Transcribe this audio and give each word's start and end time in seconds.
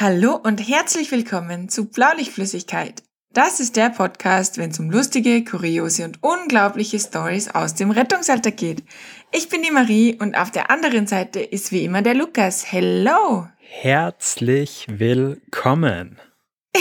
Hallo 0.00 0.36
und 0.36 0.60
herzlich 0.60 1.10
willkommen 1.10 1.68
zu 1.68 1.86
Blaulichtflüssigkeit. 1.86 3.02
Das 3.32 3.58
ist 3.58 3.74
der 3.74 3.90
Podcast, 3.90 4.56
wenn 4.56 4.70
es 4.70 4.78
um 4.78 4.92
lustige, 4.92 5.42
kuriose 5.42 6.04
und 6.04 6.22
unglaubliche 6.22 7.00
Stories 7.00 7.48
aus 7.52 7.74
dem 7.74 7.90
Rettungsalter 7.90 8.52
geht. 8.52 8.84
Ich 9.32 9.48
bin 9.48 9.62
die 9.62 9.72
Marie 9.72 10.16
und 10.16 10.36
auf 10.36 10.52
der 10.52 10.70
anderen 10.70 11.08
Seite 11.08 11.40
ist 11.40 11.72
wie 11.72 11.82
immer 11.82 12.02
der 12.02 12.14
Lukas. 12.14 12.70
Hello! 12.70 13.48
Herzlich 13.58 14.86
willkommen. 14.88 16.20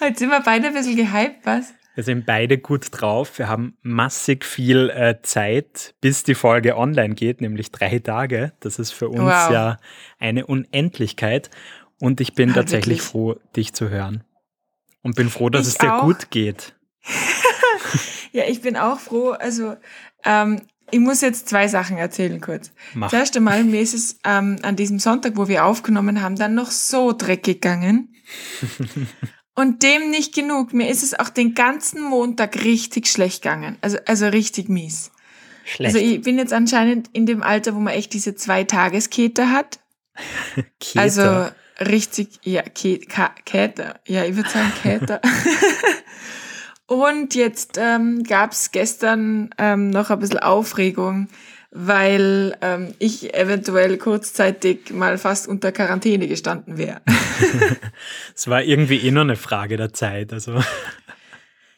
Heute 0.00 0.18
sind 0.18 0.30
wir 0.30 0.40
beide 0.40 0.66
ein 0.66 0.74
bisschen 0.74 0.96
gehypt, 0.96 1.46
was? 1.46 1.72
Wir 1.94 2.04
sind 2.04 2.24
beide 2.24 2.58
gut 2.58 2.88
drauf. 2.92 3.38
Wir 3.38 3.48
haben 3.48 3.76
massig 3.82 4.44
viel 4.44 4.90
äh, 4.90 5.20
Zeit, 5.22 5.94
bis 6.00 6.22
die 6.22 6.34
Folge 6.34 6.76
online 6.76 7.14
geht, 7.14 7.40
nämlich 7.40 7.72
drei 7.72 7.98
Tage. 7.98 8.52
Das 8.60 8.78
ist 8.78 8.92
für 8.92 9.08
uns 9.08 9.20
wow. 9.20 9.50
ja 9.50 9.76
eine 10.18 10.46
Unendlichkeit. 10.46 11.50
Und 12.00 12.20
ich 12.20 12.34
bin 12.34 12.50
ah, 12.50 12.54
tatsächlich 12.54 12.98
wirklich? 12.98 13.02
froh, 13.02 13.36
dich 13.56 13.72
zu 13.72 13.90
hören. 13.90 14.24
Und 15.02 15.16
bin 15.16 15.30
froh, 15.30 15.50
dass 15.50 15.66
ich 15.66 15.74
es 15.74 15.78
dir 15.78 15.94
auch. 15.94 16.02
gut 16.02 16.30
geht. 16.30 16.74
ja, 18.32 18.44
ich 18.46 18.62
bin 18.62 18.76
auch 18.76 19.00
froh. 19.00 19.30
Also, 19.30 19.76
ähm, 20.24 20.60
ich 20.90 21.00
muss 21.00 21.20
jetzt 21.20 21.48
zwei 21.48 21.68
Sachen 21.68 21.96
erzählen 21.96 22.40
kurz. 22.40 22.72
Mach. 22.94 23.10
Zuerst 23.10 23.36
einmal, 23.36 23.64
mir 23.64 23.80
ist 23.80 23.94
es 23.94 24.18
ähm, 24.24 24.56
an 24.62 24.76
diesem 24.76 24.98
Sonntag, 24.98 25.36
wo 25.36 25.48
wir 25.48 25.64
aufgenommen 25.64 26.22
haben, 26.22 26.36
dann 26.36 26.54
noch 26.54 26.70
so 26.70 27.12
dreckig 27.12 27.60
gegangen. 27.60 28.14
Und 29.60 29.82
dem 29.82 30.08
nicht 30.08 30.34
genug. 30.34 30.72
Mir 30.72 30.88
ist 30.88 31.02
es 31.02 31.12
auch 31.12 31.28
den 31.28 31.52
ganzen 31.52 32.00
Montag 32.00 32.64
richtig 32.64 33.08
schlecht 33.08 33.42
gegangen. 33.42 33.76
Also, 33.82 33.98
also 34.06 34.26
richtig 34.28 34.70
mies. 34.70 35.10
Schlecht. 35.66 35.94
Also 35.94 35.98
ich 35.98 36.22
bin 36.22 36.38
jetzt 36.38 36.54
anscheinend 36.54 37.10
in 37.12 37.26
dem 37.26 37.42
Alter, 37.42 37.74
wo 37.74 37.78
man 37.78 37.92
echt 37.92 38.14
diese 38.14 38.34
zwei 38.34 38.64
Tageskete 38.64 39.50
hat. 39.50 39.78
Kete. 40.80 40.98
Also 40.98 41.48
richtig, 41.78 42.40
ja, 42.42 42.62
Käter. 42.62 44.00
Ja, 44.06 44.24
ich 44.24 44.34
würde 44.34 44.48
sagen 44.48 44.72
Käter. 44.82 45.20
Und 46.86 47.34
jetzt 47.34 47.76
ähm, 47.78 48.24
gab 48.24 48.52
es 48.52 48.70
gestern 48.70 49.50
ähm, 49.58 49.90
noch 49.90 50.08
ein 50.08 50.20
bisschen 50.20 50.38
Aufregung 50.38 51.28
weil 51.70 52.56
ähm, 52.62 52.94
ich 52.98 53.32
eventuell 53.34 53.96
kurzzeitig 53.96 54.92
mal 54.92 55.18
fast 55.18 55.46
unter 55.46 55.70
Quarantäne 55.70 56.26
gestanden 56.26 56.78
wäre. 56.78 57.00
Es 58.34 58.46
war 58.48 58.62
irgendwie 58.62 58.98
eh 58.98 59.10
noch 59.10 59.20
eine 59.20 59.36
Frage 59.36 59.76
der 59.76 59.92
Zeit. 59.92 60.32
Also. 60.32 60.60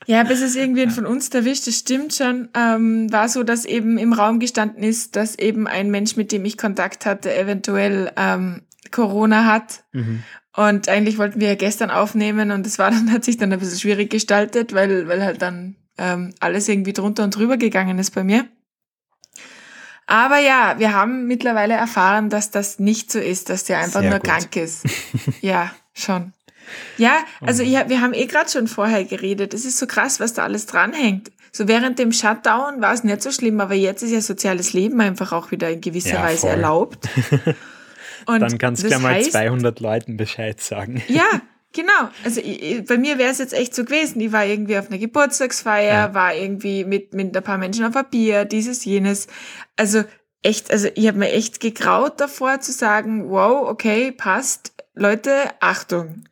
Ja, 0.07 0.25
bis 0.25 0.41
es 0.41 0.57
irgendwen 0.57 0.91
von 0.91 1.07
uns 1.07 1.29
erwischt, 1.29 1.67
das 1.67 1.77
stimmt 1.77 2.15
schon. 2.15 2.49
Ähm, 2.55 3.13
war 3.13 3.29
so, 3.29 3.43
dass 3.43 3.65
eben 3.65 3.99
im 3.99 4.13
Raum 4.13 4.41
gestanden 4.41 4.83
ist, 4.83 5.15
dass 5.15 5.39
eben 5.39 5.67
ein 5.67 5.91
Mensch, 5.91 6.17
mit 6.17 6.33
dem 6.33 6.45
ich 6.45 6.57
Kontakt 6.57 7.07
hatte, 7.07 7.35
eventuell 7.35 8.11
ähm, 8.17 8.63
Corona 8.91 9.45
hat. 9.45 9.85
Mhm. 9.93 10.23
Und 10.55 10.89
eigentlich 10.89 11.19
wollten 11.19 11.41
wir 11.41 11.49
ja 11.49 11.55
gestern 11.55 11.91
aufnehmen 11.91 12.51
und 12.51 12.67
es 12.67 12.79
war 12.79 12.91
dann, 12.91 13.11
hat 13.13 13.25
sich 13.25 13.37
dann 13.37 13.53
ein 13.53 13.59
bisschen 13.59 13.79
schwierig 13.79 14.11
gestaltet, 14.11 14.73
weil, 14.75 15.07
weil 15.07 15.23
halt 15.23 15.43
dann 15.43 15.77
ähm, 15.99 16.35
alles 16.41 16.69
irgendwie 16.69 16.93
drunter 16.93 17.25
und 17.25 17.37
drüber 17.37 17.59
gegangen 17.59 17.99
ist 17.99 18.13
bei 18.13 18.25
mir. 18.25 18.47
Aber 20.07 20.39
ja, 20.39 20.75
wir 20.79 20.93
haben 20.93 21.27
mittlerweile 21.27 21.75
erfahren, 21.75 22.29
dass 22.29 22.51
das 22.51 22.79
nicht 22.79 23.11
so 23.11 23.19
ist, 23.19 23.49
dass 23.49 23.65
der 23.65 23.79
einfach 23.79 24.01
Sehr 24.01 24.11
nur 24.11 24.19
gut. 24.19 24.29
krank 24.29 24.57
ist. 24.57 24.85
ja, 25.41 25.71
schon. 25.95 26.33
Ja, 26.97 27.19
also 27.41 27.63
ich, 27.63 27.73
wir 27.73 28.01
haben 28.01 28.15
eh 28.15 28.27
gerade 28.27 28.51
schon 28.51 28.67
vorher 28.69 29.05
geredet. 29.05 29.53
Es 29.55 29.65
ist 29.65 29.79
so 29.79 29.87
krass, 29.87 30.21
was 30.21 30.35
da 30.35 30.45
alles 30.45 30.67
dranhängt. 30.67 31.31
So 31.51 31.69
während 31.69 31.99
dem 31.99 32.13
Shutdown 32.13 32.81
war 32.81 32.95
es 32.95 33.05
nicht 33.05 33.23
so 33.23 33.31
schlimm, 33.31 33.61
aber 33.61 33.75
jetzt 33.75 34.03
ist 34.03 34.11
ja 34.11 34.23
soziales 34.23 34.73
Leben 34.73 35.01
einfach 35.01 35.33
auch 35.33 35.51
wieder 35.51 35.71
in 35.71 35.81
gewisser 35.81 36.15
ja, 36.15 36.23
Weise 36.23 36.49
erlaubt. 36.49 37.09
Und 38.27 38.41
Dann 38.41 38.57
kannst 38.57 38.85
du 38.85 38.89
gleich 38.89 39.01
mal 39.01 39.23
200 39.23 39.81
Leuten 39.81 40.17
Bescheid 40.17 40.61
sagen. 40.61 41.03
Ja, 41.09 41.43
Genau, 41.73 42.11
also 42.25 42.41
ich, 42.43 42.85
bei 42.85 42.99
mir 42.99 43.19
wäre 43.19 43.31
es 43.31 43.39
jetzt 43.39 43.55
echt 43.55 43.75
so 43.75 43.85
gewesen. 43.85 44.21
Ich 44.21 44.33
war 44.33 44.45
irgendwie 44.45 44.77
auf 44.77 44.89
einer 44.89 44.99
Geburtstagsfeier, 44.99 46.09
ja. 46.09 46.15
war 46.15 46.35
irgendwie 46.35 46.85
mit, 46.85 47.15
mit 47.15 47.37
ein 47.37 47.43
paar 47.43 47.59
Menschen 47.59 47.85
auf 47.85 47.97
ein 47.97 48.05
Bier, 48.11 48.45
dieses, 48.45 48.85
jenes. 48.85 49.27
Also 49.77 50.05
echt, 50.43 50.71
also 50.71 50.89
ich 50.95 51.09
habe 51.09 51.19
mir 51.19 51.33
echt 51.33 51.61
gegraut 51.61 52.21
davor 52.21 52.61
zu 52.61 52.73
sagen, 52.73 53.31
wow, 53.31 53.69
okay, 53.69 54.13
passt. 54.13 54.73
Leute, 54.95 55.33
Achtung. 55.61 56.25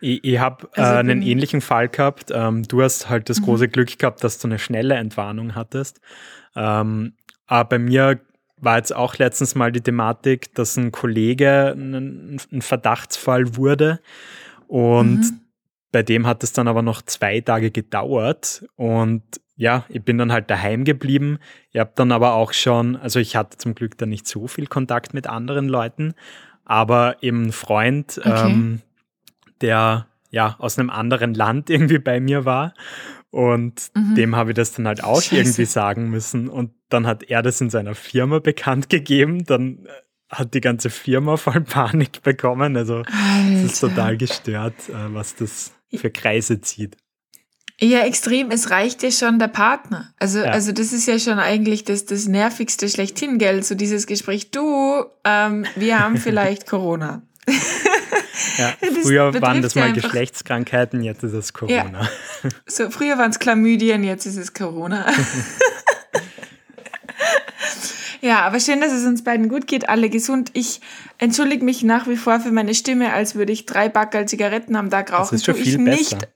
Ich, 0.00 0.24
ich 0.24 0.38
habe 0.38 0.68
äh, 0.74 0.80
also 0.80 0.94
einen 0.94 1.20
ähnlichen 1.22 1.60
Fall 1.60 1.88
gehabt. 1.88 2.30
Ähm, 2.32 2.62
du 2.62 2.82
hast 2.82 3.10
halt 3.10 3.28
das 3.28 3.40
mhm. 3.40 3.44
große 3.44 3.68
Glück 3.68 3.98
gehabt, 3.98 4.24
dass 4.24 4.38
du 4.38 4.48
eine 4.48 4.58
schnelle 4.58 4.94
Entwarnung 4.94 5.54
hattest. 5.54 6.00
Ähm, 6.56 7.14
aber 7.46 7.68
bei 7.68 7.78
mir 7.78 8.20
war 8.56 8.76
jetzt 8.76 8.94
auch 8.94 9.16
letztens 9.18 9.54
mal 9.54 9.72
die 9.72 9.80
Thematik, 9.80 10.54
dass 10.54 10.76
ein 10.76 10.92
Kollege 10.92 11.74
ein, 11.76 12.40
ein 12.52 12.62
Verdachtsfall 12.62 13.56
wurde. 13.56 14.00
Und 14.70 15.18
mhm. 15.18 15.40
bei 15.90 16.04
dem 16.04 16.28
hat 16.28 16.44
es 16.44 16.52
dann 16.52 16.68
aber 16.68 16.82
noch 16.82 17.02
zwei 17.02 17.40
Tage 17.40 17.72
gedauert. 17.72 18.64
Und 18.76 19.24
ja, 19.56 19.84
ich 19.88 20.04
bin 20.04 20.16
dann 20.16 20.30
halt 20.30 20.48
daheim 20.48 20.84
geblieben. 20.84 21.40
Ich 21.72 21.80
habe 21.80 21.90
dann 21.96 22.12
aber 22.12 22.34
auch 22.34 22.52
schon, 22.52 22.94
also 22.94 23.18
ich 23.18 23.34
hatte 23.34 23.58
zum 23.58 23.74
Glück 23.74 23.98
dann 23.98 24.10
nicht 24.10 24.28
so 24.28 24.46
viel 24.46 24.68
Kontakt 24.68 25.12
mit 25.12 25.26
anderen 25.26 25.68
Leuten, 25.68 26.14
aber 26.64 27.16
eben 27.20 27.46
ein 27.46 27.52
Freund, 27.52 28.18
okay. 28.18 28.48
ähm, 28.48 28.82
der 29.60 30.06
ja 30.30 30.54
aus 30.60 30.78
einem 30.78 30.88
anderen 30.88 31.34
Land 31.34 31.68
irgendwie 31.70 31.98
bei 31.98 32.20
mir 32.20 32.44
war. 32.44 32.72
Und 33.30 33.90
mhm. 33.96 34.14
dem 34.14 34.36
habe 34.36 34.50
ich 34.50 34.56
das 34.56 34.72
dann 34.72 34.86
halt 34.86 35.02
auch 35.02 35.20
Scheiße. 35.20 35.36
irgendwie 35.36 35.64
sagen 35.64 36.10
müssen. 36.10 36.48
Und 36.48 36.70
dann 36.90 37.08
hat 37.08 37.24
er 37.24 37.42
das 37.42 37.60
in 37.60 37.70
seiner 37.70 37.96
Firma 37.96 38.38
bekannt 38.38 38.88
gegeben. 38.88 39.44
Dann 39.46 39.88
hat 40.30 40.54
die 40.54 40.60
ganze 40.60 40.90
Firma 40.90 41.36
voll 41.36 41.60
Panik 41.60 42.22
bekommen. 42.22 42.76
Also 42.76 43.02
es 43.54 43.72
ist 43.72 43.80
total 43.80 44.16
gestört, 44.16 44.88
äh, 44.88 45.12
was 45.12 45.34
das 45.34 45.72
für 45.94 46.10
Kreise 46.10 46.60
zieht. 46.60 46.96
Ja, 47.82 48.00
extrem. 48.00 48.50
Es 48.50 48.70
reicht 48.70 49.02
ja 49.02 49.10
schon 49.10 49.38
der 49.38 49.48
Partner. 49.48 50.12
Also, 50.18 50.40
ja. 50.40 50.50
also 50.50 50.70
das 50.70 50.92
ist 50.92 51.06
ja 51.06 51.18
schon 51.18 51.38
eigentlich 51.38 51.84
das, 51.84 52.04
das 52.04 52.28
nervigste 52.28 52.88
schlechthin, 52.88 53.38
gell? 53.38 53.62
So 53.62 53.74
dieses 53.74 54.06
Gespräch, 54.06 54.50
du, 54.50 55.04
ähm, 55.24 55.64
wir 55.76 55.98
haben 55.98 56.16
vielleicht 56.18 56.66
Corona. 56.66 57.22
Ja, 58.56 58.74
früher 59.02 59.40
waren 59.42 59.60
das 59.60 59.74
mal 59.74 59.92
Geschlechtskrankheiten, 59.92 61.02
jetzt 61.02 61.22
ist 61.22 61.32
es 61.32 61.52
Corona. 61.52 62.02
Ja. 62.02 62.50
So, 62.66 62.90
früher 62.90 63.18
waren 63.18 63.30
es 63.30 63.38
Chlamydien, 63.38 64.02
jetzt 64.02 64.24
ist 64.24 64.38
es 64.38 64.54
Corona. 64.54 65.06
Ja, 68.30 68.42
aber 68.42 68.60
schön, 68.60 68.80
dass 68.80 68.92
es 68.92 69.04
uns 69.04 69.24
beiden 69.24 69.48
gut 69.48 69.66
geht, 69.66 69.88
alle 69.88 70.08
gesund. 70.08 70.52
Ich 70.52 70.80
entschuldige 71.18 71.64
mich 71.64 71.82
nach 71.82 72.06
wie 72.06 72.16
vor 72.16 72.38
für 72.38 72.52
meine 72.52 72.76
Stimme, 72.76 73.12
als 73.12 73.34
würde 73.34 73.50
ich 73.50 73.66
drei 73.66 73.88
Backel 73.88 74.26
Zigaretten 74.26 74.76
am 74.76 74.88
Tag 74.88 75.12
rauchen. 75.12 75.30
Das 75.32 75.40
ist 75.40 75.46
schon 75.46 75.56
viel 75.56 75.80
ich 75.80 75.84
besser. 75.84 76.16
nicht. 76.16 76.28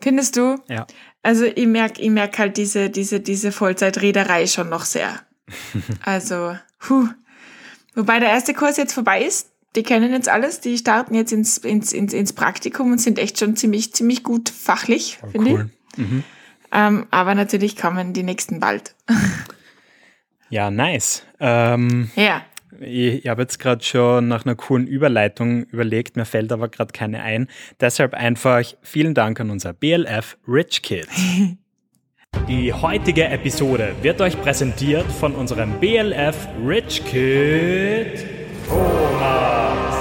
Findest 0.00 0.36
du? 0.36 0.60
Ja. 0.68 0.86
Also 1.24 1.44
ich 1.44 1.66
merke 1.66 2.00
ich 2.00 2.08
merk 2.08 2.38
halt 2.38 2.56
diese, 2.56 2.88
diese, 2.88 3.18
diese 3.18 3.50
Vollzeitrederei 3.50 4.46
schon 4.46 4.68
noch 4.68 4.84
sehr. 4.84 5.18
also, 6.04 6.56
huh. 6.88 7.08
Wobei 7.96 8.20
der 8.20 8.30
erste 8.30 8.54
Kurs 8.54 8.76
jetzt 8.76 8.92
vorbei 8.92 9.24
ist. 9.24 9.50
Die 9.74 9.82
kennen 9.82 10.12
jetzt 10.12 10.28
alles, 10.28 10.60
die 10.60 10.78
starten 10.78 11.16
jetzt 11.16 11.32
ins, 11.32 11.58
ins, 11.58 11.92
ins, 11.92 12.12
ins 12.12 12.32
Praktikum 12.32 12.92
und 12.92 12.98
sind 12.98 13.18
echt 13.18 13.40
schon 13.40 13.56
ziemlich, 13.56 13.92
ziemlich 13.92 14.22
gut 14.22 14.50
fachlich, 14.50 15.18
oh, 15.24 15.30
finde 15.30 15.50
cool. 15.50 15.70
ich. 15.96 15.98
Mhm. 15.98 16.24
Ähm, 16.70 17.06
aber 17.10 17.34
natürlich 17.34 17.76
kommen 17.76 18.12
die 18.12 18.22
nächsten 18.22 18.60
bald. 18.60 18.94
Ja, 20.52 20.70
nice. 20.70 21.24
Ähm, 21.40 22.10
ja. 22.14 22.42
Ich, 22.78 23.24
ich 23.24 23.26
habe 23.26 23.40
jetzt 23.40 23.58
gerade 23.58 23.82
schon 23.82 24.28
nach 24.28 24.44
einer 24.44 24.54
coolen 24.54 24.86
Überleitung 24.86 25.62
überlegt, 25.64 26.16
mir 26.16 26.26
fällt 26.26 26.52
aber 26.52 26.68
gerade 26.68 26.92
keine 26.92 27.22
ein. 27.22 27.48
Deshalb 27.80 28.12
einfach 28.12 28.62
vielen 28.82 29.14
Dank 29.14 29.40
an 29.40 29.48
unser 29.48 29.72
BLF 29.72 30.36
Rich 30.46 30.82
Kid. 30.82 31.08
Die 32.48 32.70
heutige 32.70 33.24
Episode 33.24 33.94
wird 34.02 34.20
euch 34.20 34.38
präsentiert 34.42 35.10
von 35.10 35.34
unserem 35.34 35.80
BLF 35.80 36.46
Rich 36.66 37.02
Kid 37.06 38.26
Thomas. 38.68 39.96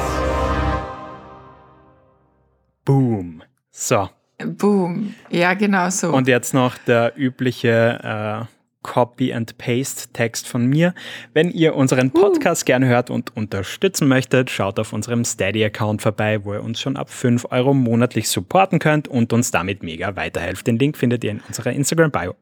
Boom. 2.84 3.42
So. 3.70 4.10
Boom. 4.46 5.16
Ja, 5.30 5.54
genau 5.54 5.90
so. 5.90 6.12
Und 6.12 6.28
jetzt 6.28 6.54
noch 6.54 6.78
der 6.78 7.14
übliche 7.16 8.48
äh, 8.50 8.61
Copy 8.84 9.34
and 9.34 9.58
Paste 9.58 10.10
Text 10.14 10.48
von 10.48 10.66
mir. 10.66 10.94
Wenn 11.34 11.52
ihr 11.52 11.76
unseren 11.76 12.12
Podcast 12.12 12.64
uh. 12.64 12.66
gerne 12.66 12.88
hört 12.88 13.10
und 13.10 13.36
unterstützen 13.36 14.08
möchtet, 14.08 14.50
schaut 14.50 14.80
auf 14.80 14.94
unserem 14.94 15.24
Steady-Account 15.24 16.02
vorbei, 16.02 16.44
wo 16.44 16.54
ihr 16.54 16.64
uns 16.64 16.80
schon 16.80 16.98
ab 16.98 17.10
5 17.10 17.48
Euro 17.52 17.74
monatlich 17.74 18.30
supporten 18.30 18.80
könnt 18.80 19.08
und 19.08 19.34
uns 19.34 19.52
damit 19.52 19.84
mega 19.84 20.16
weiterhelft. 20.16 20.68
Den 20.68 20.78
Link 20.78 20.98
findet 20.98 21.24
ihr 21.24 21.32
in 21.32 21.42
unserer 21.48 21.72
Instagram-Bio. 21.72 22.36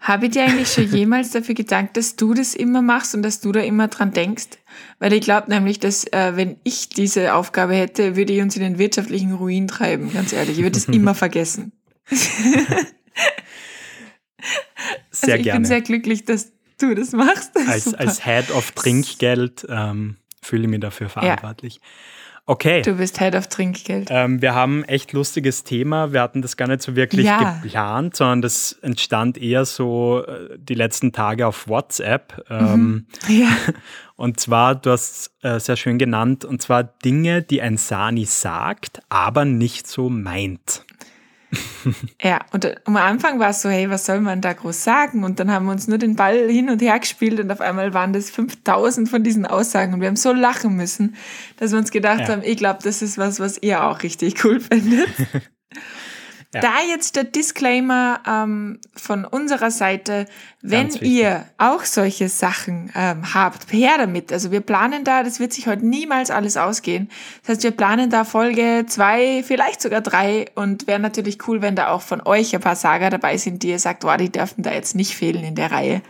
Habe 0.00 0.26
ich 0.26 0.32
dir 0.32 0.44
eigentlich 0.44 0.72
schon 0.72 0.86
jemals 0.92 1.32
dafür 1.32 1.54
gedankt, 1.54 1.96
dass 1.96 2.16
du 2.16 2.34
das 2.34 2.54
immer 2.54 2.82
machst 2.82 3.14
und 3.14 3.22
dass 3.22 3.40
du 3.40 3.52
da 3.52 3.60
immer 3.60 3.88
dran 3.88 4.12
denkst? 4.12 4.58
Weil 5.00 5.12
ich 5.12 5.22
glaube 5.22 5.50
nämlich, 5.50 5.80
dass 5.80 6.04
äh, 6.12 6.36
wenn 6.36 6.56
ich 6.62 6.88
diese 6.88 7.34
Aufgabe 7.34 7.74
hätte, 7.74 8.16
würde 8.16 8.32
ich 8.32 8.40
uns 8.40 8.56
in 8.56 8.62
den 8.62 8.78
wirtschaftlichen 8.78 9.34
Ruin 9.34 9.66
treiben, 9.66 10.12
ganz 10.12 10.32
ehrlich. 10.32 10.58
Ich 10.58 10.62
würde 10.62 10.78
es 10.78 10.84
immer 10.88 11.14
vergessen. 11.14 11.72
Sehr 15.10 15.34
also 15.34 15.38
ich 15.38 15.44
gerne. 15.44 15.60
bin 15.60 15.64
sehr 15.66 15.80
glücklich, 15.80 16.24
dass 16.24 16.52
du 16.78 16.94
das 16.94 17.12
machst. 17.12 17.52
Als, 17.68 17.92
als 17.94 18.24
Head 18.24 18.50
of 18.52 18.72
Trinkgeld 18.72 19.66
ähm, 19.68 20.16
fühle 20.40 20.62
ich 20.62 20.68
mich 20.68 20.80
dafür 20.80 21.08
verantwortlich. 21.08 21.76
Ja. 21.76 21.80
Okay. 22.48 22.80
Du 22.80 22.94
bist 22.94 23.18
Head 23.18 23.34
of 23.34 23.48
Trinkgeld. 23.48 24.08
Ähm, 24.10 24.40
wir 24.40 24.54
haben 24.54 24.80
ein 24.80 24.88
echt 24.88 25.12
lustiges 25.12 25.64
Thema. 25.64 26.14
Wir 26.14 26.22
hatten 26.22 26.40
das 26.40 26.56
gar 26.56 26.66
nicht 26.66 26.80
so 26.80 26.96
wirklich 26.96 27.26
ja. 27.26 27.60
geplant, 27.62 28.16
sondern 28.16 28.40
das 28.40 28.72
entstand 28.80 29.36
eher 29.36 29.66
so 29.66 30.24
äh, 30.26 30.56
die 30.58 30.72
letzten 30.72 31.12
Tage 31.12 31.46
auf 31.46 31.68
WhatsApp. 31.68 32.42
Ähm, 32.48 33.06
mhm. 33.28 33.40
Ja. 33.40 33.48
Und 34.16 34.40
zwar, 34.40 34.76
du 34.76 34.90
hast 34.90 35.30
äh, 35.42 35.60
sehr 35.60 35.76
schön 35.76 35.98
genannt, 35.98 36.44
und 36.44 36.60
zwar 36.60 36.82
Dinge, 36.82 37.40
die 37.40 37.62
ein 37.62 37.76
Sani 37.76 38.24
sagt, 38.24 39.00
aber 39.08 39.44
nicht 39.44 39.86
so 39.86 40.10
meint. 40.10 40.84
ja, 42.22 42.40
und 42.52 42.86
am 42.86 42.96
Anfang 42.96 43.38
war 43.38 43.50
es 43.50 43.62
so, 43.62 43.68
hey, 43.68 43.88
was 43.88 44.06
soll 44.06 44.20
man 44.20 44.40
da 44.40 44.52
groß 44.52 44.84
sagen? 44.84 45.24
Und 45.24 45.40
dann 45.40 45.50
haben 45.50 45.66
wir 45.66 45.72
uns 45.72 45.88
nur 45.88 45.98
den 45.98 46.16
Ball 46.16 46.48
hin 46.48 46.68
und 46.68 46.82
her 46.82 46.98
gespielt 46.98 47.40
und 47.40 47.50
auf 47.50 47.60
einmal 47.60 47.94
waren 47.94 48.12
das 48.12 48.30
5000 48.30 49.08
von 49.08 49.22
diesen 49.22 49.46
Aussagen 49.46 49.94
und 49.94 50.00
wir 50.00 50.08
haben 50.08 50.16
so 50.16 50.32
lachen 50.32 50.76
müssen, 50.76 51.16
dass 51.56 51.72
wir 51.72 51.78
uns 51.78 51.90
gedacht 51.90 52.20
ja. 52.20 52.28
haben, 52.28 52.42
ich 52.44 52.58
glaube, 52.58 52.80
das 52.82 53.02
ist 53.02 53.18
was, 53.18 53.40
was 53.40 53.62
ihr 53.62 53.84
auch 53.84 54.02
richtig 54.02 54.44
cool 54.44 54.60
findet. 54.72 55.08
Ja. 56.54 56.62
Da 56.62 56.76
jetzt 56.88 57.14
der 57.16 57.24
Disclaimer 57.24 58.20
ähm, 58.26 58.80
von 58.94 59.26
unserer 59.26 59.70
Seite, 59.70 60.24
wenn 60.62 60.88
ihr 61.02 61.44
auch 61.58 61.84
solche 61.84 62.30
Sachen 62.30 62.90
ähm, 62.94 63.34
habt, 63.34 63.70
her 63.70 63.96
damit. 63.98 64.32
Also 64.32 64.50
wir 64.50 64.62
planen 64.62 65.04
da, 65.04 65.22
das 65.22 65.40
wird 65.40 65.52
sich 65.52 65.66
heute 65.66 65.84
niemals 65.84 66.30
alles 66.30 66.56
ausgehen. 66.56 67.10
Das 67.42 67.50
heißt, 67.56 67.64
wir 67.64 67.70
planen 67.72 68.08
da 68.08 68.24
Folge 68.24 68.86
zwei, 68.86 69.42
vielleicht 69.42 69.82
sogar 69.82 70.00
drei 70.00 70.46
und 70.54 70.86
wäre 70.86 70.98
natürlich 70.98 71.46
cool, 71.46 71.60
wenn 71.60 71.76
da 71.76 71.90
auch 71.90 72.00
von 72.00 72.22
euch 72.22 72.54
ein 72.54 72.62
paar 72.62 72.76
Sager 72.76 73.10
dabei 73.10 73.36
sind, 73.36 73.62
die 73.62 73.68
ihr 73.68 73.78
sagt, 73.78 74.04
wow, 74.04 74.16
die 74.16 74.32
dürfen 74.32 74.62
da 74.62 74.72
jetzt 74.72 74.96
nicht 74.96 75.14
fehlen 75.14 75.44
in 75.44 75.54
der 75.54 75.70
Reihe. 75.70 76.00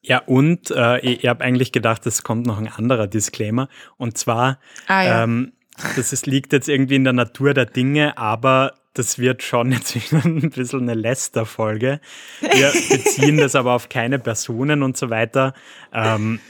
Ja, 0.00 0.18
und 0.26 0.70
äh, 0.70 1.00
ich, 1.00 1.24
ich 1.24 1.28
habe 1.28 1.42
eigentlich 1.42 1.72
gedacht, 1.72 2.06
es 2.06 2.22
kommt 2.22 2.46
noch 2.46 2.58
ein 2.58 2.68
anderer 2.68 3.08
Disclaimer. 3.08 3.68
Und 3.96 4.16
zwar, 4.16 4.60
ah, 4.86 5.02
ja. 5.02 5.24
ähm, 5.24 5.54
das 5.96 6.12
ist, 6.12 6.26
liegt 6.26 6.52
jetzt 6.52 6.68
irgendwie 6.68 6.94
in 6.94 7.04
der 7.04 7.12
Natur 7.12 7.52
der 7.52 7.66
Dinge, 7.66 8.16
aber 8.16 8.74
das 8.98 9.18
wird 9.18 9.42
schon 9.42 9.72
jetzt 9.72 9.94
wieder 9.94 10.24
ein 10.24 10.50
bisschen 10.50 10.82
eine 10.82 10.94
Lästerfolge. 10.94 12.00
Wir 12.40 12.72
beziehen 12.72 13.38
das 13.38 13.54
aber 13.54 13.74
auf 13.74 13.88
keine 13.88 14.18
Personen 14.18 14.82
und 14.82 14.96
so 14.96 15.10
weiter. 15.10 15.54
Ähm, 15.92 16.40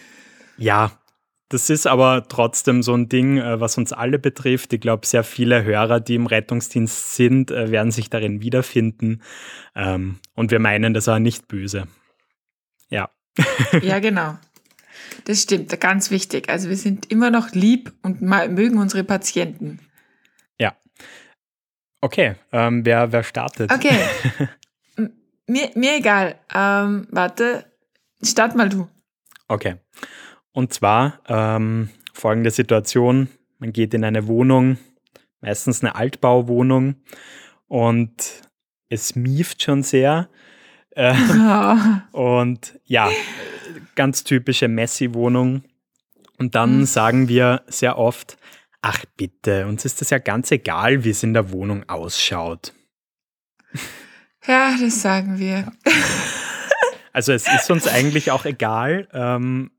ja, 0.56 0.92
das 1.50 1.70
ist 1.70 1.86
aber 1.86 2.26
trotzdem 2.28 2.82
so 2.82 2.94
ein 2.94 3.08
Ding, 3.08 3.38
äh, 3.38 3.60
was 3.60 3.78
uns 3.78 3.92
alle 3.92 4.18
betrifft. 4.18 4.72
Ich 4.72 4.80
glaube, 4.80 5.06
sehr 5.06 5.24
viele 5.24 5.64
Hörer, 5.64 6.00
die 6.00 6.14
im 6.14 6.26
Rettungsdienst 6.26 7.14
sind, 7.14 7.50
äh, 7.50 7.70
werden 7.70 7.90
sich 7.90 8.10
darin 8.10 8.42
wiederfinden. 8.42 9.22
Ähm, 9.74 10.16
und 10.34 10.50
wir 10.50 10.58
meinen 10.58 10.94
das 10.94 11.08
auch 11.08 11.18
nicht 11.18 11.48
böse. 11.48 11.86
Ja. 12.90 13.10
Ja, 13.82 13.98
genau. 14.00 14.36
Das 15.24 15.42
stimmt, 15.42 15.78
ganz 15.80 16.10
wichtig. 16.10 16.48
Also 16.48 16.68
wir 16.68 16.76
sind 16.76 17.10
immer 17.10 17.30
noch 17.30 17.52
lieb 17.52 17.92
und 18.02 18.20
mögen 18.20 18.78
unsere 18.78 19.04
Patienten. 19.04 19.78
Okay, 22.00 22.36
ähm, 22.52 22.84
wer, 22.84 23.12
wer 23.12 23.22
startet? 23.22 23.72
Okay. 23.72 23.98
mir, 25.46 25.70
mir 25.74 25.96
egal. 25.96 26.36
Ähm, 26.54 27.08
warte, 27.10 27.64
start 28.22 28.54
mal 28.54 28.68
du. 28.68 28.88
Okay. 29.48 29.76
Und 30.52 30.72
zwar 30.72 31.20
ähm, 31.28 31.90
folgende 32.12 32.50
Situation. 32.50 33.28
Man 33.58 33.72
geht 33.72 33.94
in 33.94 34.04
eine 34.04 34.26
Wohnung, 34.28 34.78
meistens 35.40 35.82
eine 35.82 35.96
Altbauwohnung, 35.96 36.96
und 37.68 38.42
es 38.88 39.14
mieft 39.14 39.62
schon 39.62 39.82
sehr. 39.82 40.28
Äh, 40.90 41.14
oh. 42.12 42.36
Und 42.36 42.80
ja, 42.84 43.10
ganz 43.94 44.24
typische 44.24 44.68
Messi-Wohnung. 44.68 45.62
Und 46.38 46.54
dann 46.54 46.78
mhm. 46.78 46.84
sagen 46.86 47.28
wir 47.28 47.62
sehr 47.66 47.98
oft, 47.98 48.38
Ach 48.82 49.04
bitte, 49.16 49.66
uns 49.66 49.84
ist 49.84 50.00
das 50.00 50.10
ja 50.10 50.18
ganz 50.18 50.50
egal, 50.50 51.04
wie 51.04 51.10
es 51.10 51.22
in 51.22 51.34
der 51.34 51.50
Wohnung 51.50 51.88
ausschaut. 51.88 52.72
Ja, 54.46 54.76
das 54.80 55.02
sagen 55.02 55.38
wir. 55.38 55.72
Also 57.12 57.32
es 57.32 57.48
ist 57.52 57.70
uns 57.70 57.88
eigentlich 57.88 58.30
auch 58.30 58.44
egal, 58.44 59.08
ähm, 59.12 59.72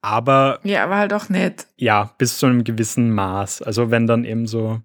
aber. 0.00 0.60
Ja, 0.62 0.84
aber 0.84 0.96
halt 0.96 1.12
auch 1.12 1.28
nett. 1.28 1.66
Ja, 1.76 2.14
bis 2.18 2.38
zu 2.38 2.46
einem 2.46 2.62
gewissen 2.62 3.10
Maß. 3.10 3.62
Also 3.62 3.90
wenn 3.90 4.06
dann 4.06 4.24
eben 4.24 4.46
so 4.46 4.80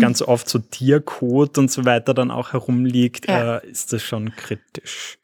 ganz 0.00 0.20
mhm. 0.20 0.28
oft 0.28 0.48
so 0.48 0.58
Tierkot 0.58 1.58
und 1.58 1.70
so 1.70 1.84
weiter 1.84 2.14
dann 2.14 2.30
auch 2.30 2.52
herumliegt, 2.52 3.28
ja. 3.28 3.58
äh, 3.58 3.70
ist 3.70 3.92
das 3.92 4.02
schon 4.02 4.34
kritisch. 4.36 5.18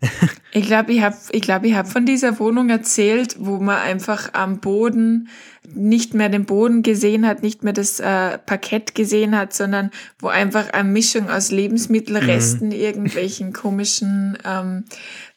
ich 0.52 0.66
glaube, 0.66 0.92
ich 0.92 1.02
habe 1.02 1.16
ich 1.30 1.42
glaub, 1.42 1.64
ich 1.64 1.74
hab 1.74 1.86
von 1.86 2.06
dieser 2.06 2.38
Wohnung 2.38 2.70
erzählt, 2.70 3.36
wo 3.38 3.58
man 3.58 3.78
einfach 3.78 4.32
am 4.32 4.60
Boden 4.60 5.28
nicht 5.74 6.14
mehr 6.14 6.30
den 6.30 6.46
Boden 6.46 6.82
gesehen 6.82 7.26
hat, 7.26 7.42
nicht 7.42 7.62
mehr 7.62 7.74
das 7.74 8.00
äh, 8.00 8.38
Parkett 8.38 8.94
gesehen 8.94 9.36
hat, 9.36 9.52
sondern 9.52 9.90
wo 10.18 10.28
einfach 10.28 10.72
eine 10.72 10.88
Mischung 10.88 11.28
aus 11.28 11.50
Lebensmittelresten, 11.50 12.68
mhm. 12.68 12.74
irgendwelchen 12.74 13.52
komischen 13.52 14.38
ähm, 14.44 14.84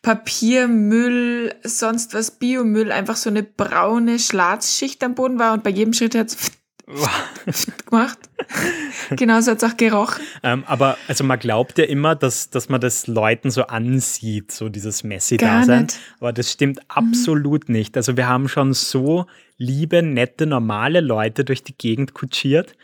Papiermüll, 0.01 1.53
sonst 1.63 2.13
was 2.13 2.31
Biomüll, 2.31 2.91
einfach 2.91 3.17
so 3.17 3.29
eine 3.29 3.43
braune 3.43 4.17
Schlatzschicht 4.17 5.03
am 5.03 5.13
Boden 5.13 5.39
war 5.39 5.53
und 5.53 5.63
bei 5.63 5.71
jedem 5.71 5.93
Schritt 5.93 6.15
hat 6.15 6.27
es 6.27 6.51
gemacht. 7.85 8.17
Genauso 9.15 9.51
hat 9.51 9.61
es 9.61 9.63
auch 9.63 9.77
gerochen. 9.77 10.23
Ähm, 10.43 10.63
aber 10.67 10.97
also 11.07 11.23
man 11.23 11.39
glaubt 11.39 11.77
ja 11.77 11.85
immer, 11.85 12.15
dass, 12.15 12.49
dass 12.49 12.69
man 12.69 12.81
das 12.81 13.07
Leuten 13.07 13.51
so 13.51 13.63
ansieht, 13.63 14.51
so 14.51 14.69
dieses 14.69 15.03
Messi-Dasein. 15.03 15.87
Aber 16.19 16.33
das 16.33 16.51
stimmt 16.51 16.77
mhm. 16.77 16.83
absolut 16.87 17.69
nicht. 17.69 17.97
Also 17.97 18.17
wir 18.17 18.27
haben 18.27 18.47
schon 18.47 18.73
so 18.73 19.25
liebe, 19.57 20.01
nette, 20.03 20.45
normale 20.45 21.01
Leute 21.01 21.45
durch 21.45 21.63
die 21.63 21.77
Gegend 21.77 22.13
kutschiert. 22.13 22.75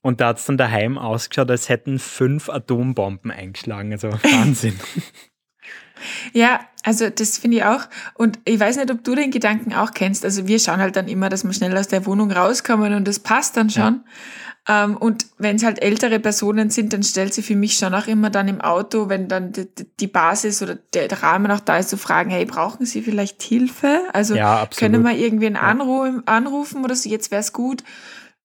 Und 0.00 0.20
da 0.20 0.28
hat 0.28 0.38
es 0.38 0.46
dann 0.46 0.58
daheim 0.58 0.98
ausgeschaut, 0.98 1.50
als 1.50 1.68
hätten 1.68 1.98
fünf 1.98 2.48
Atombomben 2.48 3.30
eingeschlagen. 3.30 3.92
Also 3.92 4.12
Wahnsinn. 4.22 4.78
Ja, 6.32 6.60
also 6.82 7.10
das 7.10 7.38
finde 7.38 7.58
ich 7.58 7.64
auch. 7.64 7.82
Und 8.14 8.40
ich 8.44 8.58
weiß 8.58 8.76
nicht, 8.76 8.90
ob 8.90 9.04
du 9.04 9.14
den 9.14 9.30
Gedanken 9.30 9.72
auch 9.72 9.92
kennst. 9.92 10.24
Also 10.24 10.48
wir 10.48 10.58
schauen 10.58 10.80
halt 10.80 10.96
dann 10.96 11.06
immer, 11.06 11.28
dass 11.28 11.44
wir 11.44 11.52
schnell 11.52 11.76
aus 11.76 11.86
der 11.86 12.06
Wohnung 12.06 12.32
rauskommen 12.32 12.92
und 12.94 13.06
das 13.06 13.20
passt 13.20 13.56
dann 13.56 13.70
schon. 13.70 13.82
Ja. 13.82 14.00
Ähm, 14.68 14.96
und 14.96 15.26
wenn 15.38 15.56
es 15.56 15.64
halt 15.64 15.82
ältere 15.82 16.20
Personen 16.20 16.70
sind, 16.70 16.92
dann 16.92 17.02
stellt 17.02 17.34
sie 17.34 17.42
für 17.42 17.56
mich 17.56 17.74
schon 17.74 17.94
auch 17.94 18.06
immer 18.06 18.30
dann 18.30 18.46
im 18.46 18.60
Auto, 18.60 19.08
wenn 19.08 19.26
dann 19.26 19.52
die, 19.52 19.66
die 19.98 20.06
Basis 20.06 20.62
oder 20.62 20.76
der, 20.94 21.10
Rahmen 21.22 21.50
auch 21.50 21.60
da 21.60 21.78
ist, 21.78 21.90
zu 21.90 21.96
so 21.96 22.02
fragen, 22.02 22.30
hey, 22.30 22.44
brauchen 22.44 22.86
Sie 22.86 23.02
vielleicht 23.02 23.42
Hilfe? 23.42 24.02
Also 24.12 24.36
ja, 24.36 24.68
können 24.76 25.02
wir 25.02 25.16
irgendwen 25.16 25.56
anrufen, 25.56 26.22
anrufen 26.26 26.84
oder 26.84 26.94
so, 26.94 27.08
jetzt 27.08 27.30
wäre 27.30 27.40
es 27.40 27.52
gut. 27.52 27.82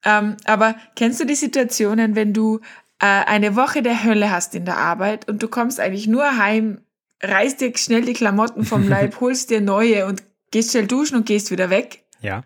Ähm, 0.03 0.37
aber 0.45 0.75
kennst 0.95 1.19
du 1.19 1.25
die 1.25 1.35
Situationen, 1.35 2.15
wenn 2.15 2.33
du 2.33 2.61
äh, 2.99 3.05
eine 3.05 3.55
Woche 3.55 3.83
der 3.83 4.03
Hölle 4.03 4.31
hast 4.31 4.55
in 4.55 4.65
der 4.65 4.77
Arbeit 4.77 5.27
und 5.27 5.43
du 5.43 5.47
kommst 5.47 5.79
eigentlich 5.79 6.07
nur 6.07 6.37
heim 6.37 6.79
reißt 7.21 7.61
dir 7.61 7.75
schnell 7.77 8.03
die 8.03 8.13
Klamotten 8.13 8.63
vom 8.65 8.87
Leib, 8.89 9.19
holst 9.19 9.49
dir 9.49 9.61
neue 9.61 10.05
und 10.05 10.23
gehst 10.51 10.71
schnell 10.71 10.87
duschen 10.87 11.17
und 11.17 11.25
gehst 11.25 11.51
wieder 11.51 11.69
weg. 11.69 12.03
Ja. 12.21 12.43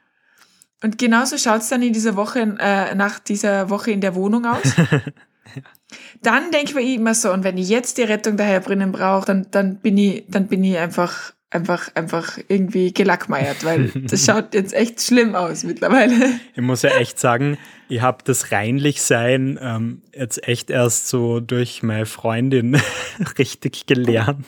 Und 0.84 0.98
genauso 0.98 1.38
schaut 1.38 1.62
es 1.62 1.70
dann 1.70 1.82
in 1.82 1.94
dieser 1.94 2.16
Woche, 2.16 2.58
äh, 2.60 2.96
nach 2.96 3.20
dieser 3.20 3.70
Woche 3.70 3.92
in 3.92 4.02
der 4.02 4.16
Wohnung 4.16 4.46
aus. 4.46 4.76
dann 6.22 6.52
denke 6.52 6.70
ich 6.70 6.76
mir 6.76 6.96
immer 6.96 7.14
so, 7.14 7.32
und 7.32 7.44
wenn 7.44 7.58
ich 7.58 7.70
jetzt 7.70 7.98
die 7.98 8.04
Rettung 8.04 8.38
daher 8.38 8.60
drinnen 8.62 8.92
brauche, 8.92 9.26
dann, 9.26 9.48
dann 9.52 9.78
bin 9.78 9.98
ich, 9.98 10.26
dann 10.28 10.48
bin 10.48 10.64
ich 10.64 10.78
einfach, 10.78 11.34
einfach, 11.52 11.90
einfach 11.94 12.40
irgendwie 12.48 12.94
gelackmeiert, 12.94 13.64
weil 13.64 13.90
das 14.10 14.26
schaut 14.26 14.56
jetzt 14.56 14.74
echt 14.74 15.02
schlimm 15.02 15.36
aus 15.36 15.64
mittlerweile. 15.64 16.16
Ich 16.56 16.62
muss 16.62 16.82
ja 16.82 16.92
echt 16.98 17.20
sagen, 17.20 17.58
ich 17.88 18.02
habe 18.02 18.24
das 18.24 18.52
Reinlichsein 18.52 19.60
ähm, 19.62 20.02
jetzt 20.16 20.48
echt 20.48 20.72
erst 20.72 21.10
so 21.10 21.40
durch 21.40 21.84
meine 21.84 22.08
Freundin 22.08 22.82
richtig 23.38 23.86
gelernt. 23.86 24.48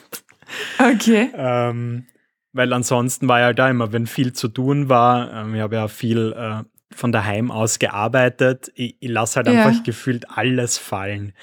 Okay. 0.79 1.29
Ähm, 1.35 2.05
weil 2.53 2.71
ansonsten 2.71 3.27
war 3.27 3.39
ja 3.39 3.53
da 3.53 3.69
immer, 3.69 3.91
wenn 3.91 4.07
viel 4.07 4.33
zu 4.33 4.47
tun 4.47 4.87
war, 4.87 5.33
ähm, 5.33 5.55
ich 5.55 5.61
habe 5.61 5.75
ja 5.75 5.87
viel 5.87 6.33
äh, 6.37 6.63
von 6.95 7.11
daheim 7.11 7.51
aus 7.51 7.79
gearbeitet, 7.79 8.71
ich, 8.75 8.95
ich 8.99 9.09
lasse 9.09 9.37
halt 9.37 9.47
ja. 9.47 9.65
einfach 9.65 9.83
gefühlt 9.83 10.29
alles 10.29 10.77
fallen. 10.77 11.33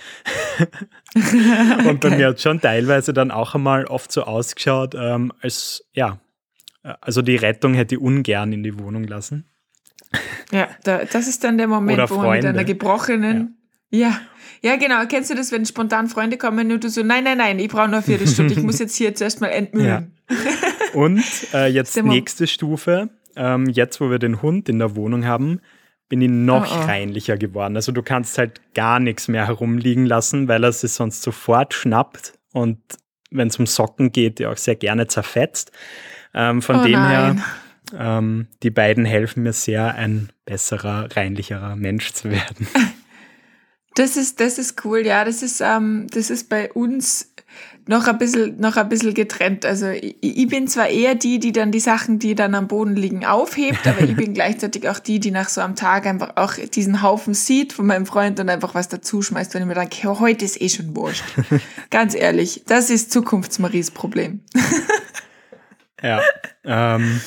Und 1.14 2.00
bei 2.00 2.08
okay. 2.08 2.16
mir 2.16 2.28
hat 2.28 2.40
schon 2.40 2.60
teilweise 2.60 3.12
dann 3.12 3.30
auch 3.30 3.54
einmal 3.54 3.84
oft 3.86 4.12
so 4.12 4.22
ausgeschaut, 4.22 4.94
ähm, 4.96 5.32
als 5.42 5.84
ja, 5.92 6.20
also 7.00 7.20
die 7.22 7.36
Rettung 7.36 7.74
hätte 7.74 7.96
ich 7.96 8.00
ungern 8.00 8.52
in 8.52 8.62
die 8.62 8.78
Wohnung 8.78 9.04
lassen. 9.04 9.44
Ja, 10.50 10.68
da, 10.84 11.04
das 11.04 11.28
ist 11.28 11.44
dann 11.44 11.58
der 11.58 11.68
Moment, 11.68 11.98
Oder 11.98 12.10
wo 12.10 12.16
man 12.16 12.30
mit 12.36 12.44
einer 12.44 12.64
gebrochenen. 12.64 13.58
Ja. 13.90 14.08
ja. 14.08 14.20
ja. 14.62 14.76
genau. 14.76 15.04
Kennst 15.06 15.30
du 15.30 15.34
das, 15.34 15.52
wenn 15.52 15.64
spontan 15.66 16.08
Freunde 16.08 16.38
kommen 16.38 16.72
und 16.72 16.82
du 16.82 16.88
so, 16.88 17.02
nein, 17.02 17.24
nein, 17.24 17.38
nein, 17.38 17.58
ich 17.58 17.68
brauche 17.68 17.86
nur 17.86 17.98
eine 17.98 18.02
Viertelstunde, 18.02 18.54
ich 18.54 18.62
muss 18.62 18.78
jetzt 18.78 18.96
hier 18.96 19.14
zuerst 19.14 19.40
mal 19.40 19.48
entmühlen. 19.48 20.12
Ja. 20.28 20.36
Und 20.94 21.24
äh, 21.54 21.66
jetzt 21.66 22.02
nächste 22.02 22.46
Stufe. 22.46 23.10
Ähm, 23.36 23.66
jetzt, 23.68 24.00
wo 24.00 24.10
wir 24.10 24.18
den 24.18 24.42
Hund 24.42 24.68
in 24.68 24.78
der 24.78 24.96
Wohnung 24.96 25.24
haben, 25.24 25.60
bin 26.08 26.20
ich 26.20 26.30
noch 26.30 26.70
oh, 26.70 26.80
oh. 26.80 26.84
reinlicher 26.86 27.36
geworden. 27.36 27.76
Also 27.76 27.92
du 27.92 28.02
kannst 28.02 28.36
halt 28.38 28.60
gar 28.74 28.98
nichts 28.98 29.28
mehr 29.28 29.46
herumliegen 29.46 30.04
lassen, 30.04 30.48
weil 30.48 30.64
er 30.64 30.72
sich 30.72 30.92
sonst 30.92 31.22
sofort 31.22 31.72
schnappt 31.72 32.34
und 32.52 32.78
wenn 33.30 33.46
es 33.46 33.58
um 33.58 33.66
Socken 33.66 34.10
geht, 34.10 34.40
ja 34.40 34.50
auch 34.50 34.56
sehr 34.56 34.74
gerne 34.74 35.06
zerfetzt. 35.06 35.70
Ähm, 36.34 36.62
von 36.62 36.80
oh 36.80 36.82
dem 36.82 36.92
nein. 36.92 37.36
her 37.36 37.44
Ähm, 37.96 38.46
die 38.62 38.70
beiden 38.70 39.04
helfen 39.04 39.42
mir 39.42 39.52
sehr, 39.52 39.94
ein 39.94 40.30
besserer, 40.44 41.08
reinlicherer 41.14 41.76
Mensch 41.76 42.12
zu 42.12 42.30
werden. 42.30 42.66
Das 43.96 44.16
ist, 44.16 44.38
das 44.38 44.58
ist 44.58 44.84
cool, 44.84 45.04
ja. 45.04 45.24
Das 45.24 45.42
ist, 45.42 45.60
ähm, 45.60 46.06
das 46.12 46.30
ist 46.30 46.48
bei 46.48 46.72
uns 46.72 47.29
noch 47.86 48.06
ein 48.06 48.18
bisschen, 48.18 48.60
noch 48.60 48.76
ein 48.76 48.88
bisschen 48.88 49.14
getrennt. 49.14 49.66
Also 49.66 49.88
ich, 49.88 50.16
ich, 50.20 50.48
bin 50.48 50.68
zwar 50.68 50.88
eher 50.88 51.14
die, 51.14 51.38
die 51.38 51.52
dann 51.52 51.72
die 51.72 51.80
Sachen, 51.80 52.18
die 52.18 52.34
dann 52.34 52.54
am 52.54 52.68
Boden 52.68 52.94
liegen, 52.94 53.24
aufhebt, 53.24 53.86
aber 53.86 54.02
ich 54.02 54.14
bin 54.14 54.34
gleichzeitig 54.34 54.88
auch 54.88 54.98
die, 54.98 55.18
die 55.18 55.30
nach 55.30 55.48
so 55.48 55.60
einem 55.60 55.76
Tag 55.76 56.06
einfach 56.06 56.36
auch 56.36 56.54
diesen 56.54 57.02
Haufen 57.02 57.34
sieht 57.34 57.72
von 57.72 57.86
meinem 57.86 58.06
Freund 58.06 58.38
und 58.38 58.48
einfach 58.48 58.74
was 58.74 58.88
dazu 58.88 59.22
schmeißt, 59.22 59.54
wenn 59.54 59.62
ich 59.62 59.68
mir 59.68 59.74
denke, 59.74 60.20
heute 60.20 60.44
ist 60.44 60.60
eh 60.60 60.68
schon 60.68 60.94
wurscht. 60.94 61.24
Ganz 61.90 62.14
ehrlich, 62.14 62.62
das 62.66 62.90
ist 62.90 63.12
Zukunftsmaries 63.12 63.90
Problem. 63.90 64.40
ja. 66.02 66.20
Ähm, 66.64 67.20